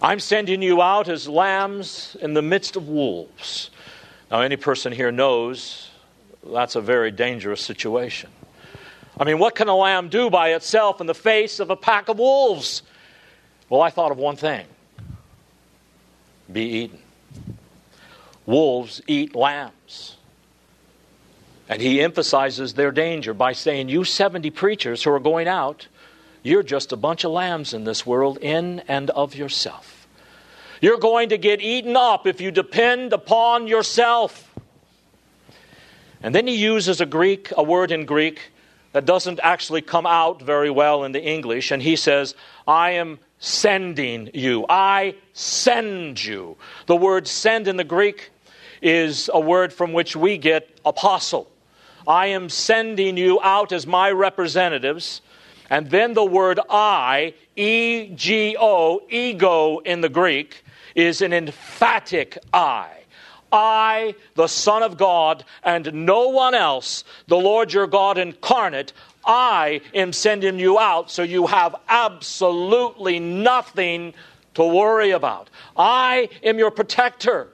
I'm 0.01 0.21
sending 0.21 0.63
you 0.63 0.81
out 0.81 1.09
as 1.09 1.29
lambs 1.29 2.17
in 2.21 2.35
the 2.35 2.43
midst 2.43 2.77
of 2.77 2.89
wolves. 2.89 3.71
Now, 4.31 4.43
any 4.43 4.57
person 4.57 4.93
here 4.93 5.11
knows 5.11 5.91
that's 6.45 6.77
a 6.77 6.81
very 6.81 7.11
dangerous 7.11 7.61
situation. 7.61 8.31
I 9.19 9.25
mean, 9.25 9.39
what 9.39 9.55
can 9.55 9.69
a 9.69 9.75
lamb 9.75 10.09
do 10.09 10.31
by 10.31 10.51
itself 10.51 11.01
in 11.01 11.07
the 11.07 11.15
face 11.15 11.59
of 11.59 11.71
a 11.71 11.77
pack 11.77 12.09
of 12.09 12.19
wolves? 12.19 12.83
Well, 13.69 13.83
I 13.83 13.91
thought 13.91 14.13
of 14.13 14.19
one 14.19 14.37
thing 14.37 14.67
be 16.51 16.63
eaten. 16.63 16.99
Wolves 18.47 19.03
eat 19.07 19.35
lambs. 19.35 20.18
And 21.69 21.83
he 21.83 22.01
emphasizes 22.01 22.75
their 22.75 22.91
danger 22.91 23.35
by 23.35 23.53
saying, 23.53 23.89
You 23.89 24.05
70 24.05 24.51
preachers 24.51 25.03
who 25.03 25.13
are 25.13 25.21
going 25.21 25.47
out, 25.47 25.87
you're 26.43 26.63
just 26.63 26.93
a 26.93 26.97
bunch 26.97 27.25
of 27.25 27.33
lambs 27.33 27.75
in 27.75 27.85
this 27.85 28.07
world, 28.07 28.39
in 28.39 28.81
and 28.89 29.11
of 29.11 29.35
yourself. 29.35 30.09
You're 30.81 30.99
going 30.99 31.31
to 31.31 31.39
get 31.39 31.61
eaten 31.61 31.97
up 31.97 32.27
if 32.27 32.41
you 32.41 32.51
depend 32.51 33.13
upon 33.13 33.67
yourself. 33.67 34.45
And 36.23 36.35
then 36.35 36.47
he 36.47 36.57
uses 36.57 37.01
a 37.01 37.07
Greek, 37.07 37.53
a 37.57 37.63
word 37.63 37.93
in 37.93 38.07
Greek 38.07 38.53
that 38.93 39.05
doesn't 39.05 39.41
actually 39.43 39.83
come 39.83 40.07
out 40.07 40.41
very 40.41 40.71
well 40.71 41.05
in 41.05 41.13
the 41.13 41.23
English, 41.23 41.71
and 41.71 41.83
he 41.83 41.97
says, 41.97 42.35
I 42.67 42.93
am 42.93 43.19
sending 43.39 44.31
you. 44.35 44.65
I 44.69 45.15
send 45.33 46.25
you. 46.25 46.57
The 46.87 46.97
word 46.97 47.29
send 47.29 47.69
in 47.69 47.77
the 47.77 47.85
Greek 47.85 48.31
is 48.81 49.29
a 49.33 49.41
word 49.41 49.73
from 49.73 49.93
which 49.93 50.17
we 50.17 50.39
get 50.39 50.69
apostle. 50.85 51.51
I 52.09 52.29
am 52.29 52.49
sending 52.49 53.19
you 53.19 53.39
out 53.43 53.71
as 53.71 53.87
my 53.87 54.11
representatives. 54.11 55.21
And 55.69 55.91
then 55.91 56.15
the 56.15 56.25
word 56.25 56.59
I, 56.71 57.35
E 57.55 58.11
G 58.15 58.57
O, 58.59 59.03
ego 59.11 59.79
in 59.81 60.01
the 60.01 60.09
Greek, 60.09 60.65
is 60.95 61.21
an 61.21 61.35
emphatic 61.35 62.39
I. 62.53 62.89
I, 63.53 64.15
the 64.35 64.47
Son 64.47 64.83
of 64.83 64.97
God, 64.97 65.45
and 65.63 66.07
no 66.07 66.29
one 66.29 66.55
else, 66.55 67.05
the 67.27 67.37
Lord 67.37 67.73
your 67.73 67.87
God 67.87 68.19
incarnate, 68.19 68.93
I 69.25 69.83
am 69.95 70.13
sending 70.13 70.59
you 70.59 70.79
out, 70.79 71.11
so 71.11 71.23
you 71.23 71.47
have 71.47 71.77
absolutely 71.89 73.19
nothing 73.21 74.15
to 74.55 74.65
worry 74.65 75.11
about. 75.11 75.51
I 75.77 76.31
am 76.43 76.59
your 76.59 76.71
protector. 76.71 77.49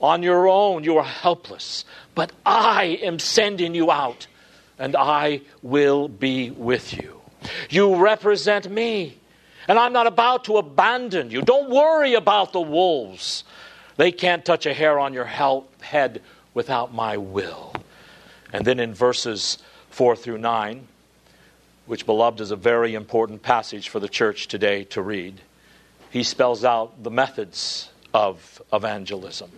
On 0.00 0.22
your 0.22 0.48
own, 0.48 0.84
you 0.84 0.98
are 0.98 1.04
helpless, 1.04 1.84
but 2.14 2.32
I 2.44 2.98
am 3.02 3.18
sending 3.18 3.74
you 3.74 3.90
out, 3.90 4.26
and 4.78 4.96
I 4.96 5.42
will 5.62 6.08
be 6.08 6.50
with 6.50 6.92
you. 6.92 7.20
You 7.70 7.96
represent 7.96 8.70
me, 8.70 9.18
and 9.68 9.78
I'm 9.78 9.92
not 9.92 10.06
about 10.06 10.44
to 10.44 10.56
abandon 10.56 11.30
you. 11.30 11.42
Don't 11.42 11.70
worry 11.70 12.14
about 12.14 12.52
the 12.52 12.60
wolves. 12.60 13.44
They 13.96 14.12
can't 14.12 14.44
touch 14.44 14.66
a 14.66 14.74
hair 14.74 14.98
on 14.98 15.14
your 15.14 15.24
head 15.24 16.22
without 16.52 16.92
my 16.92 17.16
will. 17.16 17.72
And 18.52 18.64
then 18.64 18.80
in 18.80 18.94
verses 18.94 19.58
4 19.90 20.16
through 20.16 20.38
9, 20.38 20.86
which, 21.86 22.06
beloved, 22.06 22.40
is 22.40 22.50
a 22.50 22.56
very 22.56 22.94
important 22.94 23.42
passage 23.42 23.88
for 23.88 24.00
the 24.00 24.08
church 24.08 24.48
today 24.48 24.84
to 24.84 25.02
read, 25.02 25.40
he 26.10 26.22
spells 26.22 26.64
out 26.64 27.02
the 27.02 27.10
methods 27.10 27.90
of 28.12 28.62
evangelism. 28.72 29.50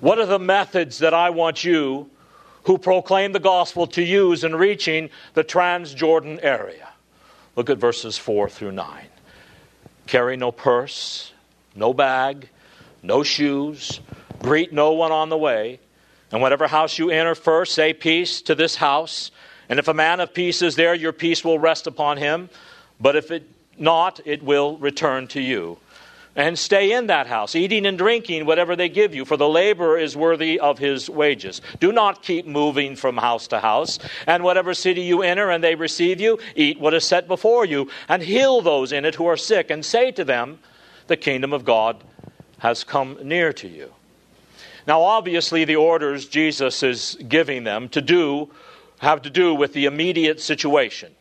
What 0.00 0.18
are 0.18 0.26
the 0.26 0.38
methods 0.38 0.98
that 0.98 1.14
I 1.14 1.30
want 1.30 1.64
you 1.64 2.10
who 2.64 2.78
proclaim 2.78 3.32
the 3.32 3.40
gospel 3.40 3.86
to 3.88 4.02
use 4.02 4.44
in 4.44 4.54
reaching 4.54 5.10
the 5.34 5.44
Transjordan 5.44 6.40
area? 6.42 6.88
Look 7.54 7.70
at 7.70 7.78
verses 7.78 8.18
4 8.18 8.48
through 8.50 8.72
9. 8.72 9.06
Carry 10.06 10.36
no 10.36 10.52
purse, 10.52 11.32
no 11.74 11.94
bag, 11.94 12.48
no 13.02 13.22
shoes, 13.22 14.00
greet 14.40 14.72
no 14.72 14.92
one 14.92 15.12
on 15.12 15.30
the 15.30 15.38
way, 15.38 15.80
and 16.30 16.42
whatever 16.42 16.66
house 16.66 16.98
you 16.98 17.10
enter 17.10 17.34
first, 17.34 17.74
say 17.74 17.92
peace 17.92 18.42
to 18.42 18.54
this 18.54 18.76
house. 18.76 19.30
And 19.68 19.78
if 19.78 19.88
a 19.88 19.94
man 19.94 20.20
of 20.20 20.34
peace 20.34 20.60
is 20.60 20.76
there, 20.76 20.94
your 20.94 21.12
peace 21.12 21.44
will 21.44 21.58
rest 21.58 21.86
upon 21.86 22.18
him. 22.18 22.50
But 23.00 23.16
if 23.16 23.30
it 23.30 23.48
not, 23.78 24.20
it 24.24 24.42
will 24.42 24.76
return 24.78 25.28
to 25.28 25.40
you. 25.40 25.78
And 26.36 26.58
stay 26.58 26.92
in 26.92 27.06
that 27.06 27.26
house, 27.26 27.56
eating 27.56 27.86
and 27.86 27.96
drinking 27.96 28.44
whatever 28.44 28.76
they 28.76 28.90
give 28.90 29.14
you, 29.14 29.24
for 29.24 29.38
the 29.38 29.48
laborer 29.48 29.98
is 29.98 30.16
worthy 30.16 30.60
of 30.60 30.78
his 30.78 31.08
wages. 31.08 31.62
Do 31.80 31.92
not 31.92 32.22
keep 32.22 32.46
moving 32.46 32.94
from 32.94 33.16
house 33.16 33.46
to 33.48 33.60
house. 33.60 33.98
And 34.26 34.44
whatever 34.44 34.74
city 34.74 35.00
you 35.00 35.22
enter 35.22 35.50
and 35.50 35.64
they 35.64 35.74
receive 35.74 36.20
you, 36.20 36.38
eat 36.54 36.78
what 36.78 36.92
is 36.92 37.04
set 37.04 37.26
before 37.26 37.64
you, 37.64 37.88
and 38.08 38.22
heal 38.22 38.60
those 38.60 38.92
in 38.92 39.06
it 39.06 39.14
who 39.14 39.26
are 39.26 39.36
sick, 39.38 39.70
and 39.70 39.84
say 39.84 40.10
to 40.12 40.24
them, 40.24 40.58
The 41.06 41.16
kingdom 41.16 41.54
of 41.54 41.64
God 41.64 42.04
has 42.58 42.84
come 42.84 43.18
near 43.22 43.52
to 43.54 43.68
you. 43.68 43.94
Now, 44.86 45.02
obviously, 45.02 45.64
the 45.64 45.76
orders 45.76 46.26
Jesus 46.26 46.82
is 46.82 47.16
giving 47.28 47.64
them 47.64 47.88
to 47.88 48.02
do 48.02 48.50
have 48.98 49.22
to 49.22 49.30
do 49.30 49.54
with 49.54 49.72
the 49.72 49.86
immediate 49.86 50.40
situation, 50.40 51.14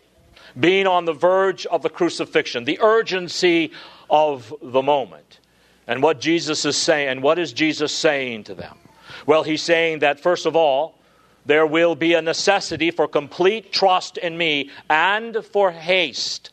being 0.60 0.88
on 0.88 1.06
the 1.06 1.14
verge 1.14 1.66
of 1.66 1.82
the 1.82 1.90
crucifixion, 1.90 2.66
the 2.66 2.80
urgency 2.82 3.72
of 4.10 4.54
the 4.62 4.82
moment. 4.82 5.40
And 5.88 6.02
what 6.02 6.20
Jesus 6.20 6.66
is 6.66 6.78
saying, 6.78 7.10
and 7.10 7.24
what 7.24 7.38
is 7.38 7.54
Jesus 7.54 7.94
saying 7.94 8.46
to 8.46 8.56
them? 8.56 8.78
Well, 9.26 9.44
he's 9.44 9.62
saying 9.62 10.00
that, 10.00 10.20
first 10.20 10.46
of 10.46 10.56
all, 10.56 10.98
there 11.46 11.66
will 11.66 11.96
be 11.96 12.14
a 12.14 12.22
necessity 12.22 12.90
for 12.92 13.08
complete 13.08 13.72
trust 13.72 14.18
in 14.18 14.38
me 14.38 14.72
and 14.90 15.46
for 15.46 15.72
haste. 15.72 16.50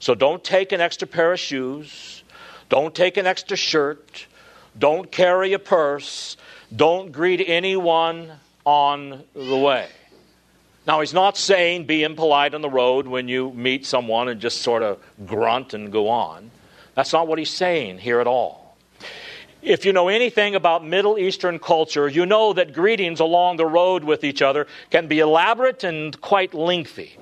So 0.00 0.14
don't 0.14 0.42
take 0.42 0.72
an 0.72 0.80
extra 0.80 1.06
pair 1.06 1.32
of 1.32 1.38
shoes. 1.38 2.24
Don't 2.68 2.94
take 2.94 3.16
an 3.16 3.26
extra 3.26 3.56
shirt. 3.56 4.26
Don't 4.76 5.12
carry 5.12 5.52
a 5.52 5.58
purse. 5.58 6.36
Don't 6.74 7.12
greet 7.12 7.44
anyone 7.46 8.32
on 8.64 9.22
the 9.34 9.56
way. 9.56 9.88
Now, 10.86 11.00
he's 11.00 11.14
not 11.14 11.36
saying 11.36 11.84
be 11.84 12.02
impolite 12.02 12.54
on 12.54 12.60
the 12.60 12.70
road 12.70 13.06
when 13.06 13.28
you 13.28 13.52
meet 13.52 13.86
someone 13.86 14.28
and 14.28 14.40
just 14.40 14.62
sort 14.62 14.82
of 14.82 14.98
grunt 15.26 15.74
and 15.74 15.92
go 15.92 16.08
on. 16.08 16.50
That's 16.94 17.12
not 17.12 17.28
what 17.28 17.38
he's 17.38 17.50
saying 17.50 17.98
here 17.98 18.20
at 18.20 18.26
all. 18.26 18.76
If 19.62 19.84
you 19.84 19.92
know 19.92 20.08
anything 20.08 20.56
about 20.56 20.84
Middle 20.84 21.18
Eastern 21.18 21.60
culture, 21.60 22.08
you 22.08 22.26
know 22.26 22.52
that 22.52 22.72
greetings 22.72 23.20
along 23.20 23.58
the 23.58 23.66
road 23.66 24.02
with 24.02 24.24
each 24.24 24.42
other 24.42 24.66
can 24.90 25.06
be 25.06 25.20
elaborate 25.20 25.84
and 25.84 26.20
quite 26.20 26.52
lengthy. 26.52 27.16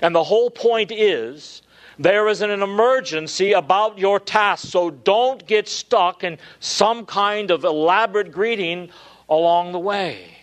And 0.00 0.14
the 0.14 0.24
whole 0.24 0.48
point 0.48 0.90
is 0.90 1.60
there 1.98 2.28
is 2.28 2.40
an 2.40 2.50
emergency 2.50 3.52
about 3.52 3.98
your 3.98 4.18
task, 4.18 4.68
so 4.68 4.90
don't 4.90 5.46
get 5.46 5.68
stuck 5.68 6.24
in 6.24 6.38
some 6.60 7.04
kind 7.04 7.50
of 7.50 7.62
elaborate 7.62 8.32
greeting 8.32 8.88
along 9.28 9.72
the 9.72 9.78
way. 9.78 10.38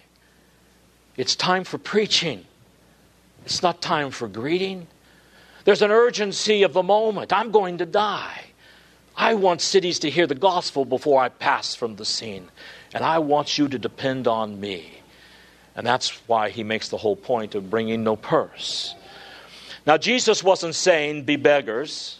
It's 1.17 1.35
time 1.35 1.63
for 1.63 1.79
preaching. 1.79 2.45
It's 3.49 3.63
not 3.63 3.81
time 3.81 4.11
for 4.11 4.27
greeting. 4.27 4.85
There's 5.65 5.81
an 5.81 5.89
urgency 5.89 6.61
of 6.61 6.73
the 6.73 6.83
moment. 6.83 7.33
I'm 7.33 7.49
going 7.49 7.79
to 7.79 7.85
die. 7.87 8.43
I 9.15 9.33
want 9.33 9.61
cities 9.61 9.97
to 9.99 10.09
hear 10.11 10.27
the 10.27 10.35
gospel 10.35 10.85
before 10.85 11.19
I 11.19 11.29
pass 11.29 11.73
from 11.73 11.95
the 11.95 12.05
scene. 12.05 12.47
And 12.93 13.03
I 13.03 13.17
want 13.17 13.57
you 13.57 13.67
to 13.67 13.79
depend 13.79 14.27
on 14.27 14.59
me. 14.59 15.01
And 15.75 15.85
that's 15.85 16.11
why 16.27 16.51
he 16.51 16.63
makes 16.63 16.89
the 16.89 16.97
whole 16.97 17.15
point 17.15 17.55
of 17.55 17.71
bringing 17.71 18.03
no 18.03 18.15
purse. 18.15 18.93
Now, 19.83 19.97
Jesus 19.97 20.43
wasn't 20.43 20.75
saying, 20.75 21.23
be 21.23 21.35
beggars. 21.35 22.19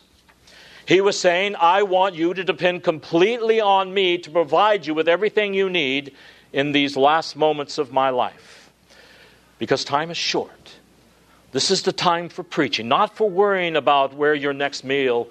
He 0.88 1.00
was 1.00 1.20
saying, 1.20 1.56
I 1.60 1.84
want 1.84 2.16
you 2.16 2.34
to 2.34 2.44
depend 2.44 2.84
completely 2.84 3.62
on 3.62 3.94
me 3.94 4.18
to 4.18 4.32
provide 4.32 4.88
you 4.88 4.96
with 4.96 5.08
everything 5.08 5.54
you 5.54 5.70
need 5.70 6.16
in 6.54 6.72
these 6.72 6.98
last 6.98 7.36
moments 7.36 7.78
of 7.78 7.92
my 7.92 8.10
life. 8.10 8.72
Because 9.60 9.84
time 9.84 10.10
is 10.10 10.18
short. 10.18 10.59
This 11.52 11.72
is 11.72 11.82
the 11.82 11.92
time 11.92 12.30
for 12.30 12.44
preaching, 12.44 12.88
not 12.88 13.18
for 13.18 13.28
worrying 13.28 13.76
about 13.76 14.14
where 14.14 14.36
your 14.36 14.54
next 14.54 14.84
meal 14.84 15.30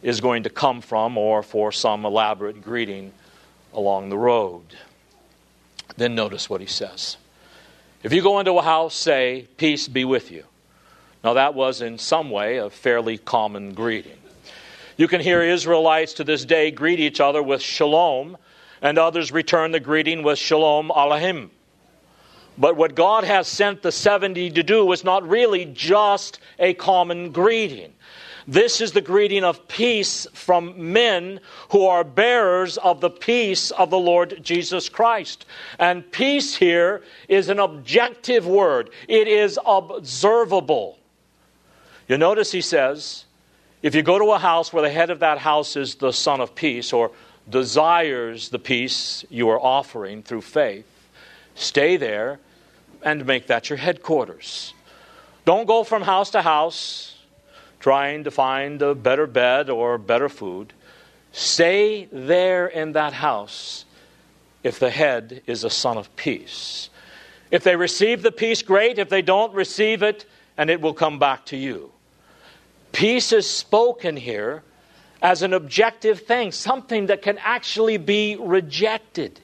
is 0.00 0.20
going 0.20 0.44
to 0.44 0.50
come 0.50 0.80
from 0.80 1.18
or 1.18 1.42
for 1.42 1.72
some 1.72 2.04
elaborate 2.04 2.62
greeting 2.62 3.12
along 3.72 4.10
the 4.10 4.16
road. 4.16 4.62
Then 5.96 6.14
notice 6.14 6.48
what 6.48 6.60
he 6.60 6.68
says. 6.68 7.16
If 8.02 8.12
you 8.12 8.22
go 8.22 8.38
into 8.38 8.52
a 8.52 8.62
house, 8.62 8.94
say, 8.94 9.48
Peace 9.56 9.88
be 9.88 10.04
with 10.04 10.30
you. 10.30 10.44
Now, 11.22 11.34
that 11.34 11.54
was 11.54 11.82
in 11.82 11.98
some 11.98 12.30
way 12.30 12.56
a 12.58 12.70
fairly 12.70 13.18
common 13.18 13.74
greeting. 13.74 14.16
You 14.96 15.08
can 15.08 15.20
hear 15.20 15.42
Israelites 15.42 16.14
to 16.14 16.24
this 16.24 16.44
day 16.44 16.70
greet 16.70 17.00
each 17.00 17.20
other 17.20 17.42
with 17.42 17.60
shalom, 17.60 18.38
and 18.80 18.98
others 18.98 19.32
return 19.32 19.72
the 19.72 19.80
greeting 19.80 20.22
with 20.22 20.38
shalom 20.38 20.90
aleichem. 20.90 21.50
But 22.60 22.76
what 22.76 22.94
God 22.94 23.24
has 23.24 23.48
sent 23.48 23.80
the 23.80 23.90
70 23.90 24.50
to 24.50 24.62
do 24.62 24.84
was 24.84 25.02
not 25.02 25.26
really 25.26 25.64
just 25.64 26.38
a 26.58 26.74
common 26.74 27.32
greeting. 27.32 27.94
This 28.46 28.82
is 28.82 28.92
the 28.92 29.00
greeting 29.00 29.44
of 29.44 29.66
peace 29.66 30.26
from 30.34 30.92
men 30.92 31.40
who 31.70 31.86
are 31.86 32.04
bearers 32.04 32.76
of 32.76 33.00
the 33.00 33.08
peace 33.08 33.70
of 33.70 33.88
the 33.88 33.98
Lord 33.98 34.40
Jesus 34.42 34.90
Christ. 34.90 35.46
And 35.78 36.10
peace 36.12 36.54
here 36.54 37.02
is 37.28 37.48
an 37.48 37.58
objective 37.58 38.46
word, 38.46 38.90
it 39.08 39.26
is 39.26 39.58
observable. 39.64 40.98
You 42.08 42.18
notice 42.18 42.52
he 42.52 42.60
says, 42.60 43.24
if 43.82 43.94
you 43.94 44.02
go 44.02 44.18
to 44.18 44.32
a 44.32 44.38
house 44.38 44.70
where 44.70 44.82
the 44.82 44.90
head 44.90 45.08
of 45.08 45.20
that 45.20 45.38
house 45.38 45.76
is 45.76 45.94
the 45.94 46.12
Son 46.12 46.42
of 46.42 46.54
Peace 46.54 46.92
or 46.92 47.10
desires 47.48 48.50
the 48.50 48.58
peace 48.58 49.24
you 49.30 49.48
are 49.48 49.60
offering 49.60 50.22
through 50.22 50.42
faith, 50.42 50.84
stay 51.54 51.96
there 51.96 52.38
and 53.02 53.26
make 53.26 53.46
that 53.48 53.70
your 53.70 53.76
headquarters. 53.78 54.74
Don't 55.44 55.66
go 55.66 55.84
from 55.84 56.02
house 56.02 56.30
to 56.30 56.42
house 56.42 57.16
trying 57.80 58.24
to 58.24 58.30
find 58.30 58.80
a 58.82 58.94
better 58.94 59.26
bed 59.26 59.70
or 59.70 59.98
better 59.98 60.28
food. 60.28 60.72
Stay 61.32 62.08
there 62.12 62.66
in 62.66 62.92
that 62.92 63.14
house 63.14 63.84
if 64.62 64.78
the 64.78 64.90
head 64.90 65.42
is 65.46 65.64
a 65.64 65.70
son 65.70 65.96
of 65.96 66.14
peace. 66.16 66.90
If 67.50 67.64
they 67.64 67.76
receive 67.76 68.22
the 68.22 68.30
peace, 68.30 68.62
great. 68.62 68.98
If 68.98 69.08
they 69.08 69.22
don't 69.22 69.54
receive 69.54 70.02
it, 70.02 70.26
and 70.56 70.68
it 70.68 70.80
will 70.80 70.94
come 70.94 71.18
back 71.18 71.46
to 71.46 71.56
you. 71.56 71.90
Peace 72.92 73.32
is 73.32 73.48
spoken 73.48 74.16
here 74.16 74.62
as 75.22 75.42
an 75.42 75.54
objective 75.54 76.20
thing, 76.20 76.52
something 76.52 77.06
that 77.06 77.22
can 77.22 77.38
actually 77.38 77.96
be 77.96 78.36
rejected. 78.36 79.40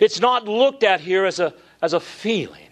It's 0.00 0.20
not 0.20 0.46
looked 0.46 0.84
at 0.84 1.00
here 1.00 1.24
as 1.24 1.40
a, 1.40 1.54
as 1.82 1.92
a 1.92 2.00
feeling. 2.00 2.68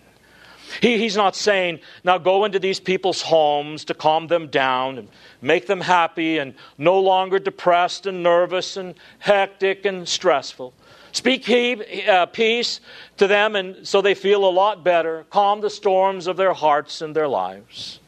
He, 0.81 0.99
he's 0.99 1.17
not 1.17 1.35
saying, 1.35 1.81
now 2.05 2.19
go 2.19 2.45
into 2.45 2.61
these 2.61 2.79
people's 2.79 3.23
homes 3.23 3.85
to 3.87 3.95
calm 3.95 4.29
them 4.29 4.47
down 4.47 4.99
and 4.99 5.09
make 5.43 5.67
them 5.67 5.81
happy 5.81 6.39
and 6.39 6.55
no 6.79 7.01
longer 7.01 7.39
depressed 7.41 8.07
and 8.07 8.23
nervous 8.23 8.77
and 8.77 8.95
hectic 9.19 9.85
and 9.85 10.09
stressful. 10.09 10.73
Speak 11.13 11.45
he, 11.45 12.05
uh, 12.07 12.27
peace 12.27 12.81
to 13.17 13.27
them 13.27 13.57
and 13.57 13.87
so 13.87 14.01
they 14.01 14.15
feel 14.15 14.45
a 14.45 14.51
lot 14.51 14.85
better. 14.85 15.27
Calm 15.31 15.61
the 15.61 15.71
storms 15.71 16.29
of 16.29 16.37
their 16.37 16.53
hearts 16.53 17.03
and 17.03 17.17
their 17.17 17.29
lives. 17.29 17.99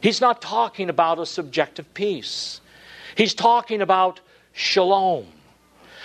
He's 0.00 0.20
not 0.20 0.42
talking 0.42 0.90
about 0.90 1.20
a 1.20 1.26
subjective 1.26 1.94
peace. 1.94 2.60
He's 3.16 3.34
talking 3.34 3.80
about 3.80 4.20
shalom. 4.52 5.26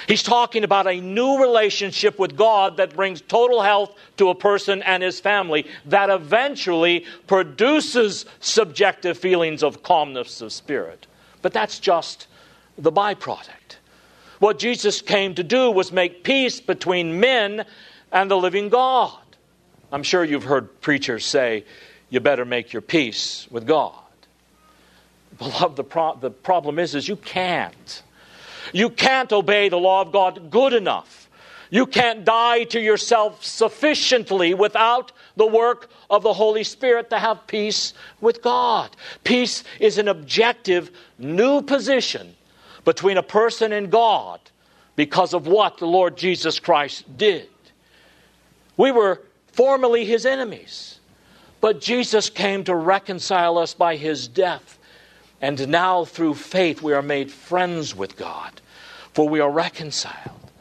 He's 0.06 0.24
talking 0.24 0.64
about 0.64 0.88
a 0.88 1.02
new 1.02 1.42
relationship 1.42 2.20
with 2.20 2.38
God 2.38 2.78
that 2.78 2.96
brings 2.96 3.22
total 3.22 3.62
health 3.62 3.96
to 4.18 4.30
a 4.30 4.36
person 4.36 4.84
and 4.84 5.02
his 5.02 5.20
family 5.20 5.66
that 5.86 6.10
eventually 6.10 7.06
produces 7.26 8.26
subjective 8.40 9.18
feelings 9.18 9.64
of 9.64 9.82
calmness 9.84 10.42
of 10.42 10.54
spirit. 10.54 11.08
But 11.42 11.54
that's 11.54 11.80
just 11.80 12.28
the 12.78 12.92
byproduct. 12.92 13.78
What 14.40 14.60
Jesus 14.60 15.02
came 15.02 15.34
to 15.36 15.44
do 15.44 15.72
was 15.72 15.92
make 15.92 16.24
peace 16.24 16.62
between 16.62 17.20
men 17.20 17.66
and 18.12 18.30
the 18.30 18.38
living 18.38 18.70
God. 18.70 19.18
I'm 19.92 20.04
sure 20.04 20.24
you've 20.24 20.44
heard 20.44 20.82
preachers 20.82 21.26
say, 21.26 21.66
you 22.10 22.20
better 22.20 22.46
make 22.46 22.72
your 22.72 22.82
peace 22.82 23.48
with 23.50 23.66
God. 23.66 23.94
Beloved, 25.38 25.76
the, 25.76 25.84
pro- 25.84 26.16
the 26.16 26.30
problem 26.30 26.80
is, 26.80 26.96
is 26.96 27.08
you 27.08 27.16
can't. 27.16 28.04
You 28.74 28.90
can't 28.90 29.32
obey 29.32 29.70
the 29.70 29.78
law 29.78 30.02
of 30.02 30.12
God 30.12 30.50
good 30.50 30.74
enough. 30.74 31.30
You 31.70 31.86
can't 31.86 32.24
die 32.24 32.64
to 32.66 32.80
yourself 32.80 33.44
sufficiently 33.44 34.54
without 34.54 35.12
the 35.36 35.46
work 35.46 35.90
of 36.10 36.24
the 36.24 36.34
Holy 36.34 36.64
Spirit 36.64 37.10
to 37.10 37.20
have 37.20 37.46
peace 37.48 37.94
with 38.22 38.42
God. 38.42 38.96
Peace 39.24 39.64
is 39.80 39.98
an 39.98 40.08
objective 40.08 40.92
new 41.18 41.62
position 41.62 42.36
between 42.86 43.18
a 43.18 43.24
person 43.24 43.74
and 43.74 43.92
God 43.92 44.40
because 44.96 45.34
of 45.34 45.46
what 45.46 45.78
the 45.78 45.86
Lord 45.86 46.18
Jesus 46.18 46.60
Christ 46.60 47.06
did. 47.18 47.50
We 48.78 48.92
were 48.92 49.22
formerly 49.52 50.06
his 50.06 50.26
enemies, 50.26 51.00
but 51.60 51.82
Jesus 51.82 52.30
came 52.30 52.64
to 52.64 52.76
reconcile 52.76 53.58
us 53.58 53.74
by 53.74 53.98
his 53.98 54.28
death. 54.28 54.77
And 55.42 55.68
now, 55.68 56.06
through 56.06 56.34
faith, 56.34 56.82
we 56.82 56.94
are 56.94 57.02
made 57.02 57.32
friends 57.32 57.96
with 57.96 58.18
God, 58.18 58.60
for 59.14 59.30
we 59.30 59.40
are 59.40 59.52
reconciled. 59.52 60.52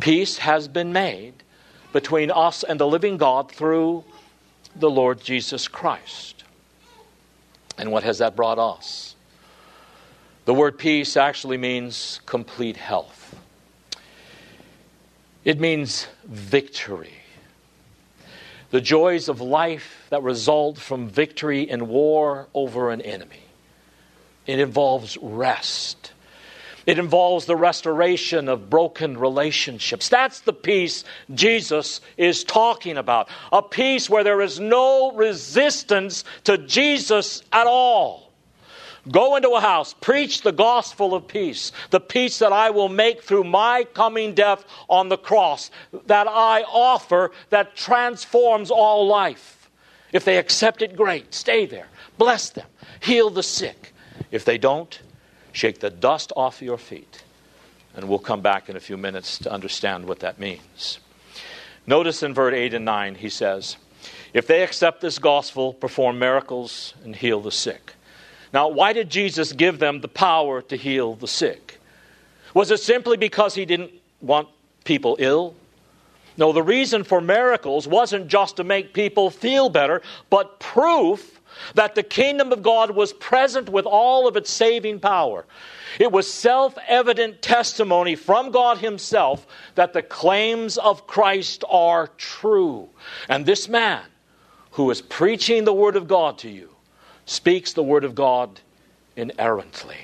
Peace 0.00 0.38
has 0.38 0.66
been 0.66 0.92
made 0.92 1.34
between 1.92 2.30
us 2.30 2.64
and 2.64 2.80
the 2.80 2.86
living 2.86 3.16
God 3.16 3.50
through 3.50 4.04
the 4.74 4.90
Lord 4.90 5.20
Jesus 5.22 5.68
Christ. 5.68 6.42
And 7.78 7.92
what 7.92 8.02
has 8.02 8.18
that 8.18 8.34
brought 8.34 8.58
us? 8.58 9.14
The 10.44 10.54
word 10.54 10.78
peace 10.78 11.16
actually 11.16 11.56
means 11.56 12.20
complete 12.26 12.76
health, 12.76 13.36
it 15.44 15.60
means 15.60 16.08
victory. 16.24 17.14
The 18.70 18.80
joys 18.80 19.28
of 19.28 19.40
life 19.40 20.06
that 20.10 20.24
result 20.24 20.78
from 20.78 21.08
victory 21.08 21.62
in 21.62 21.86
war 21.86 22.48
over 22.54 22.90
an 22.90 23.00
enemy. 23.02 23.43
It 24.46 24.58
involves 24.58 25.16
rest. 25.18 26.12
It 26.86 26.98
involves 26.98 27.46
the 27.46 27.56
restoration 27.56 28.48
of 28.48 28.68
broken 28.68 29.16
relationships. 29.16 30.08
That's 30.10 30.40
the 30.40 30.52
peace 30.52 31.04
Jesus 31.32 32.02
is 32.18 32.44
talking 32.44 32.98
about. 32.98 33.28
A 33.52 33.62
peace 33.62 34.10
where 34.10 34.24
there 34.24 34.42
is 34.42 34.60
no 34.60 35.12
resistance 35.12 36.24
to 36.44 36.58
Jesus 36.58 37.42
at 37.52 37.66
all. 37.66 38.30
Go 39.10 39.36
into 39.36 39.50
a 39.50 39.60
house, 39.60 39.94
preach 40.00 40.42
the 40.42 40.52
gospel 40.52 41.14
of 41.14 41.28
peace, 41.28 41.72
the 41.90 42.00
peace 42.00 42.38
that 42.38 42.52
I 42.52 42.70
will 42.70 42.88
make 42.88 43.22
through 43.22 43.44
my 43.44 43.84
coming 43.92 44.34
death 44.34 44.64
on 44.88 45.10
the 45.10 45.18
cross, 45.18 45.70
that 46.06 46.26
I 46.26 46.62
offer 46.62 47.30
that 47.50 47.76
transforms 47.76 48.70
all 48.70 49.06
life. 49.06 49.70
If 50.12 50.24
they 50.24 50.38
accept 50.38 50.80
it, 50.80 50.96
great. 50.96 51.34
Stay 51.34 51.66
there. 51.66 51.88
Bless 52.16 52.50
them. 52.50 52.66
Heal 53.00 53.30
the 53.30 53.42
sick. 53.42 53.93
If 54.30 54.44
they 54.44 54.58
don't, 54.58 54.98
shake 55.52 55.80
the 55.80 55.90
dust 55.90 56.32
off 56.36 56.62
your 56.62 56.78
feet. 56.78 57.22
And 57.96 58.08
we'll 58.08 58.18
come 58.18 58.40
back 58.40 58.68
in 58.68 58.76
a 58.76 58.80
few 58.80 58.96
minutes 58.96 59.38
to 59.38 59.52
understand 59.52 60.06
what 60.06 60.20
that 60.20 60.38
means. 60.38 60.98
Notice 61.86 62.22
in 62.22 62.34
verse 62.34 62.54
8 62.54 62.74
and 62.74 62.84
9, 62.84 63.14
he 63.16 63.28
says, 63.28 63.76
If 64.32 64.46
they 64.46 64.62
accept 64.62 65.00
this 65.00 65.18
gospel, 65.18 65.72
perform 65.72 66.18
miracles, 66.18 66.94
and 67.04 67.14
heal 67.14 67.40
the 67.40 67.52
sick. 67.52 67.92
Now, 68.52 68.68
why 68.68 68.92
did 68.92 69.10
Jesus 69.10 69.52
give 69.52 69.78
them 69.78 70.00
the 70.00 70.08
power 70.08 70.62
to 70.62 70.76
heal 70.76 71.14
the 71.14 71.28
sick? 71.28 71.78
Was 72.54 72.70
it 72.70 72.80
simply 72.80 73.16
because 73.16 73.54
he 73.54 73.64
didn't 73.64 73.90
want 74.20 74.48
people 74.84 75.16
ill? 75.18 75.54
No, 76.36 76.52
the 76.52 76.62
reason 76.62 77.04
for 77.04 77.20
miracles 77.20 77.86
wasn't 77.86 78.28
just 78.28 78.56
to 78.56 78.64
make 78.64 78.94
people 78.94 79.30
feel 79.30 79.68
better, 79.68 80.02
but 80.30 80.58
proof 80.58 81.33
that 81.74 81.94
the 81.94 82.02
kingdom 82.02 82.52
of 82.52 82.62
God 82.62 82.90
was 82.92 83.12
present 83.12 83.68
with 83.68 83.86
all 83.86 84.26
of 84.28 84.36
its 84.36 84.50
saving 84.50 85.00
power. 85.00 85.44
It 85.98 86.12
was 86.12 86.32
self 86.32 86.76
evident 86.88 87.42
testimony 87.42 88.14
from 88.14 88.50
God 88.50 88.78
Himself 88.78 89.46
that 89.74 89.92
the 89.92 90.02
claims 90.02 90.78
of 90.78 91.06
Christ 91.06 91.64
are 91.68 92.08
true. 92.16 92.88
And 93.28 93.46
this 93.46 93.68
man 93.68 94.02
who 94.72 94.90
is 94.90 95.00
preaching 95.00 95.64
the 95.64 95.72
Word 95.72 95.96
of 95.96 96.08
God 96.08 96.38
to 96.38 96.50
you 96.50 96.70
speaks 97.26 97.72
the 97.72 97.82
word 97.82 98.04
of 98.04 98.14
God 98.14 98.60
inerrantly. 99.16 99.96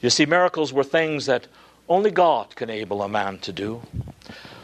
You 0.00 0.10
see, 0.10 0.26
miracles 0.26 0.72
were 0.72 0.84
things 0.84 1.26
that 1.26 1.46
only 1.88 2.10
God 2.10 2.54
can 2.54 2.70
enable 2.70 3.02
a 3.02 3.08
man 3.08 3.38
to 3.40 3.52
do. 3.52 3.82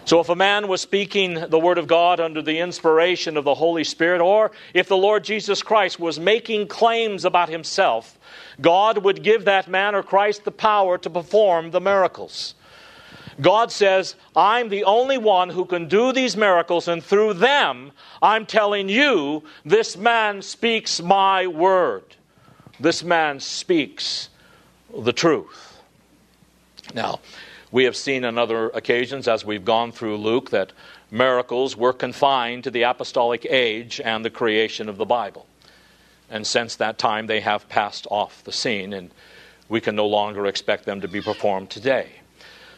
So, 0.06 0.20
if 0.20 0.28
a 0.28 0.36
man 0.36 0.68
was 0.68 0.80
speaking 0.80 1.34
the 1.34 1.58
Word 1.58 1.78
of 1.78 1.88
God 1.88 2.20
under 2.20 2.40
the 2.40 2.60
inspiration 2.60 3.36
of 3.36 3.42
the 3.42 3.56
Holy 3.56 3.82
Spirit, 3.82 4.20
or 4.20 4.52
if 4.72 4.86
the 4.86 4.96
Lord 4.96 5.24
Jesus 5.24 5.64
Christ 5.64 5.98
was 5.98 6.20
making 6.20 6.68
claims 6.68 7.24
about 7.24 7.48
himself, 7.48 8.16
God 8.60 8.98
would 8.98 9.24
give 9.24 9.46
that 9.46 9.66
man 9.66 9.96
or 9.96 10.04
Christ 10.04 10.44
the 10.44 10.52
power 10.52 10.96
to 10.96 11.10
perform 11.10 11.72
the 11.72 11.80
miracles. 11.80 12.54
God 13.40 13.72
says, 13.72 14.14
I'm 14.36 14.68
the 14.68 14.84
only 14.84 15.18
one 15.18 15.48
who 15.48 15.64
can 15.64 15.88
do 15.88 16.12
these 16.12 16.36
miracles, 16.36 16.86
and 16.86 17.02
through 17.02 17.34
them, 17.34 17.90
I'm 18.22 18.46
telling 18.46 18.88
you, 18.88 19.42
this 19.64 19.96
man 19.96 20.40
speaks 20.40 21.02
my 21.02 21.48
word. 21.48 22.04
This 22.78 23.02
man 23.02 23.40
speaks 23.40 24.28
the 24.96 25.12
truth. 25.12 25.82
Now, 26.94 27.18
we 27.72 27.84
have 27.84 27.96
seen 27.96 28.24
on 28.24 28.38
other 28.38 28.68
occasions 28.70 29.26
as 29.26 29.44
we've 29.44 29.64
gone 29.64 29.92
through 29.92 30.16
Luke 30.16 30.50
that 30.50 30.72
miracles 31.10 31.76
were 31.76 31.92
confined 31.92 32.64
to 32.64 32.70
the 32.70 32.82
apostolic 32.82 33.46
age 33.46 34.00
and 34.04 34.24
the 34.24 34.30
creation 34.30 34.88
of 34.88 34.96
the 34.96 35.04
Bible. 35.04 35.46
And 36.30 36.46
since 36.46 36.76
that 36.76 36.98
time, 36.98 37.26
they 37.26 37.40
have 37.40 37.68
passed 37.68 38.06
off 38.10 38.42
the 38.44 38.52
scene, 38.52 38.92
and 38.92 39.10
we 39.68 39.80
can 39.80 39.96
no 39.96 40.06
longer 40.06 40.46
expect 40.46 40.84
them 40.84 41.00
to 41.00 41.08
be 41.08 41.20
performed 41.20 41.70
today. 41.70 42.08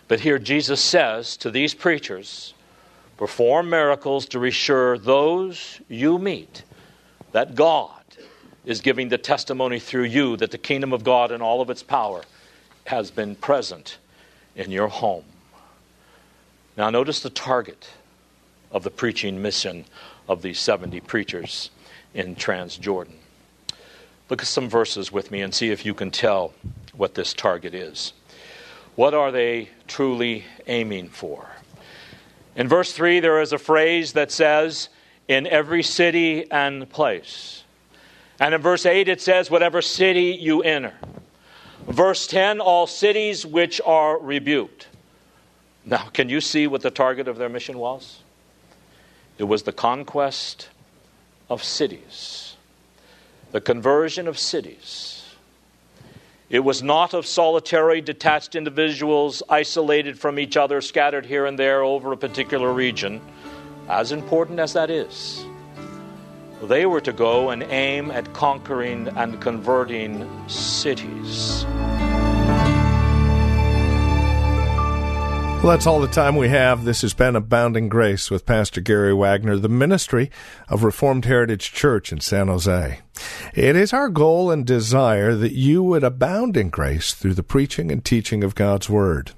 But 0.07 0.21
here 0.21 0.39
Jesus 0.39 0.81
says 0.81 1.37
to 1.39 1.51
these 1.51 1.75
preachers, 1.75 2.55
perform 3.17 3.69
miracles 3.69 4.27
to 4.27 4.39
reassure 4.39 4.97
those 4.97 5.81
you 5.89 6.19
meet 6.19 6.63
that 7.33 7.55
God 7.55 7.91
is 8.65 8.81
giving 8.81 9.09
the 9.09 9.19
testimony 9.19 9.79
through 9.79 10.05
you 10.05 10.37
that 10.39 10.51
the 10.51 10.59
kingdom 10.59 10.93
of 10.93 11.05
God 11.05 11.31
and 11.31 11.43
all 11.43 11.61
of 11.61 11.69
its 11.69 11.83
power 11.83 12.23
has 12.87 13.11
been 13.11 13.35
present 13.35 13.99
in 14.59 14.71
your 14.71 14.89
home. 14.89 15.25
Now, 16.77 16.91
notice 16.91 17.21
the 17.21 17.31
target 17.31 17.89
of 18.71 18.83
the 18.83 18.91
preaching 18.91 19.41
mission 19.41 19.87
of 20.29 20.43
these 20.43 20.59
70 20.59 21.01
preachers 21.01 21.71
in 22.13 22.37
Transjordan. 22.37 23.15
Look 24.29 24.43
at 24.43 24.49
some 24.49 24.69
verses 24.69 25.11
with 25.11 25.31
me 25.31 25.41
and 25.41 25.55
see 25.55 25.71
if 25.71 25.87
you 25.87 25.95
can 25.95 26.11
tell 26.11 26.53
what 26.93 27.15
this 27.15 27.33
target 27.33 27.75
is. 27.75 28.13
What 28.95 29.15
are 29.15 29.31
they 29.31 29.71
truly 29.87 30.45
aiming 30.67 31.09
for? 31.09 31.49
In 32.57 32.69
verse 32.69 32.93
3, 32.93 33.21
there 33.21 33.41
is 33.41 33.53
a 33.53 33.59
phrase 33.59 34.13
that 34.13 34.31
says, 34.31 34.89
in 35.29 35.47
every 35.47 35.83
city 35.83 36.51
and 36.51 36.91
place. 36.91 37.63
And 38.41 38.55
in 38.55 38.61
verse 38.61 38.85
8, 38.85 39.09
it 39.09 39.21
says, 39.21 39.51
whatever 39.51 39.81
city 39.81 40.37
you 40.41 40.63
enter. 40.63 40.95
Verse 41.89 42.27
10, 42.27 42.61
all 42.61 42.87
cities 42.87 43.47
which 43.47 43.81
are 43.81 44.19
rebuked. 44.19 44.89
Now, 45.87 46.11
can 46.13 46.29
you 46.29 46.43
see 46.43 46.67
what 46.67 46.83
the 46.83 46.91
target 46.91 47.29
of 47.29 47.39
their 47.39 47.49
mission 47.49 47.79
was? 47.79 48.19
It 49.39 49.45
was 49.45 49.63
the 49.63 49.73
conquest 49.73 50.69
of 51.49 51.65
cities, 51.65 52.57
the 53.53 53.63
conversion 53.63 54.29
of 54.29 54.39
cities. 54.39 55.25
It 56.51 56.61
was 56.61 56.83
not 56.83 57.15
of 57.15 57.27
solitary, 57.27 58.03
detached 58.03 58.55
individuals 58.55 59.43
isolated 59.49 60.19
from 60.19 60.39
each 60.39 60.59
other, 60.59 60.83
scattered 60.83 61.25
here 61.25 61.47
and 61.47 61.59
there 61.59 61.83
over 61.83 62.13
a 62.13 62.19
particular 62.19 62.71
region, 62.71 63.23
as 63.89 64.13
important 64.13 64.61
as 64.61 64.75
that 64.75 64.91
is. 64.91 65.48
They 66.63 66.87
were 66.87 67.01
to 67.03 67.13
go 67.13 67.51
and 67.51 67.63
aim 67.63 68.11
at 68.11 68.33
conquering 68.33 69.09
and 69.09 69.41
converting 69.41 70.29
cities. 70.49 71.65
Well, 75.59 75.73
that's 75.73 75.87
all 75.89 76.01
the 76.01 76.07
time 76.07 76.37
we 76.37 76.49
have. 76.51 76.85
This 76.85 77.03
has 77.03 77.15
been 77.15 77.35
Abounding 77.35 77.89
Grace 77.89 78.31
with 78.31 78.47
Pastor 78.47 78.81
Gary 78.81 79.13
Wagner, 79.13 79.57
the 79.57 79.69
ministry 79.69 80.31
of 80.69 80.85
Reformed 80.85 81.25
Heritage 81.25 81.73
Church 81.73 82.13
in 82.13 82.21
San 82.21 82.47
Jose. 82.47 83.01
It 83.55 83.75
is 83.75 83.93
our 83.93 84.09
goal 84.09 84.53
and 84.53 84.65
desire 84.65 85.35
that 85.35 85.53
you 85.53 85.83
would 85.83 86.05
abound 86.05 86.57
in 86.57 86.71
grace 86.71 87.13
through 87.13 87.35
the 87.35 87.43
preaching 87.43 87.91
and 87.91 88.05
teaching 88.05 88.45
of 88.45 88.55
God's 88.55 88.89
Word. 88.89 89.33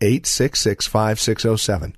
866 0.00 0.86
5607. 0.88 1.94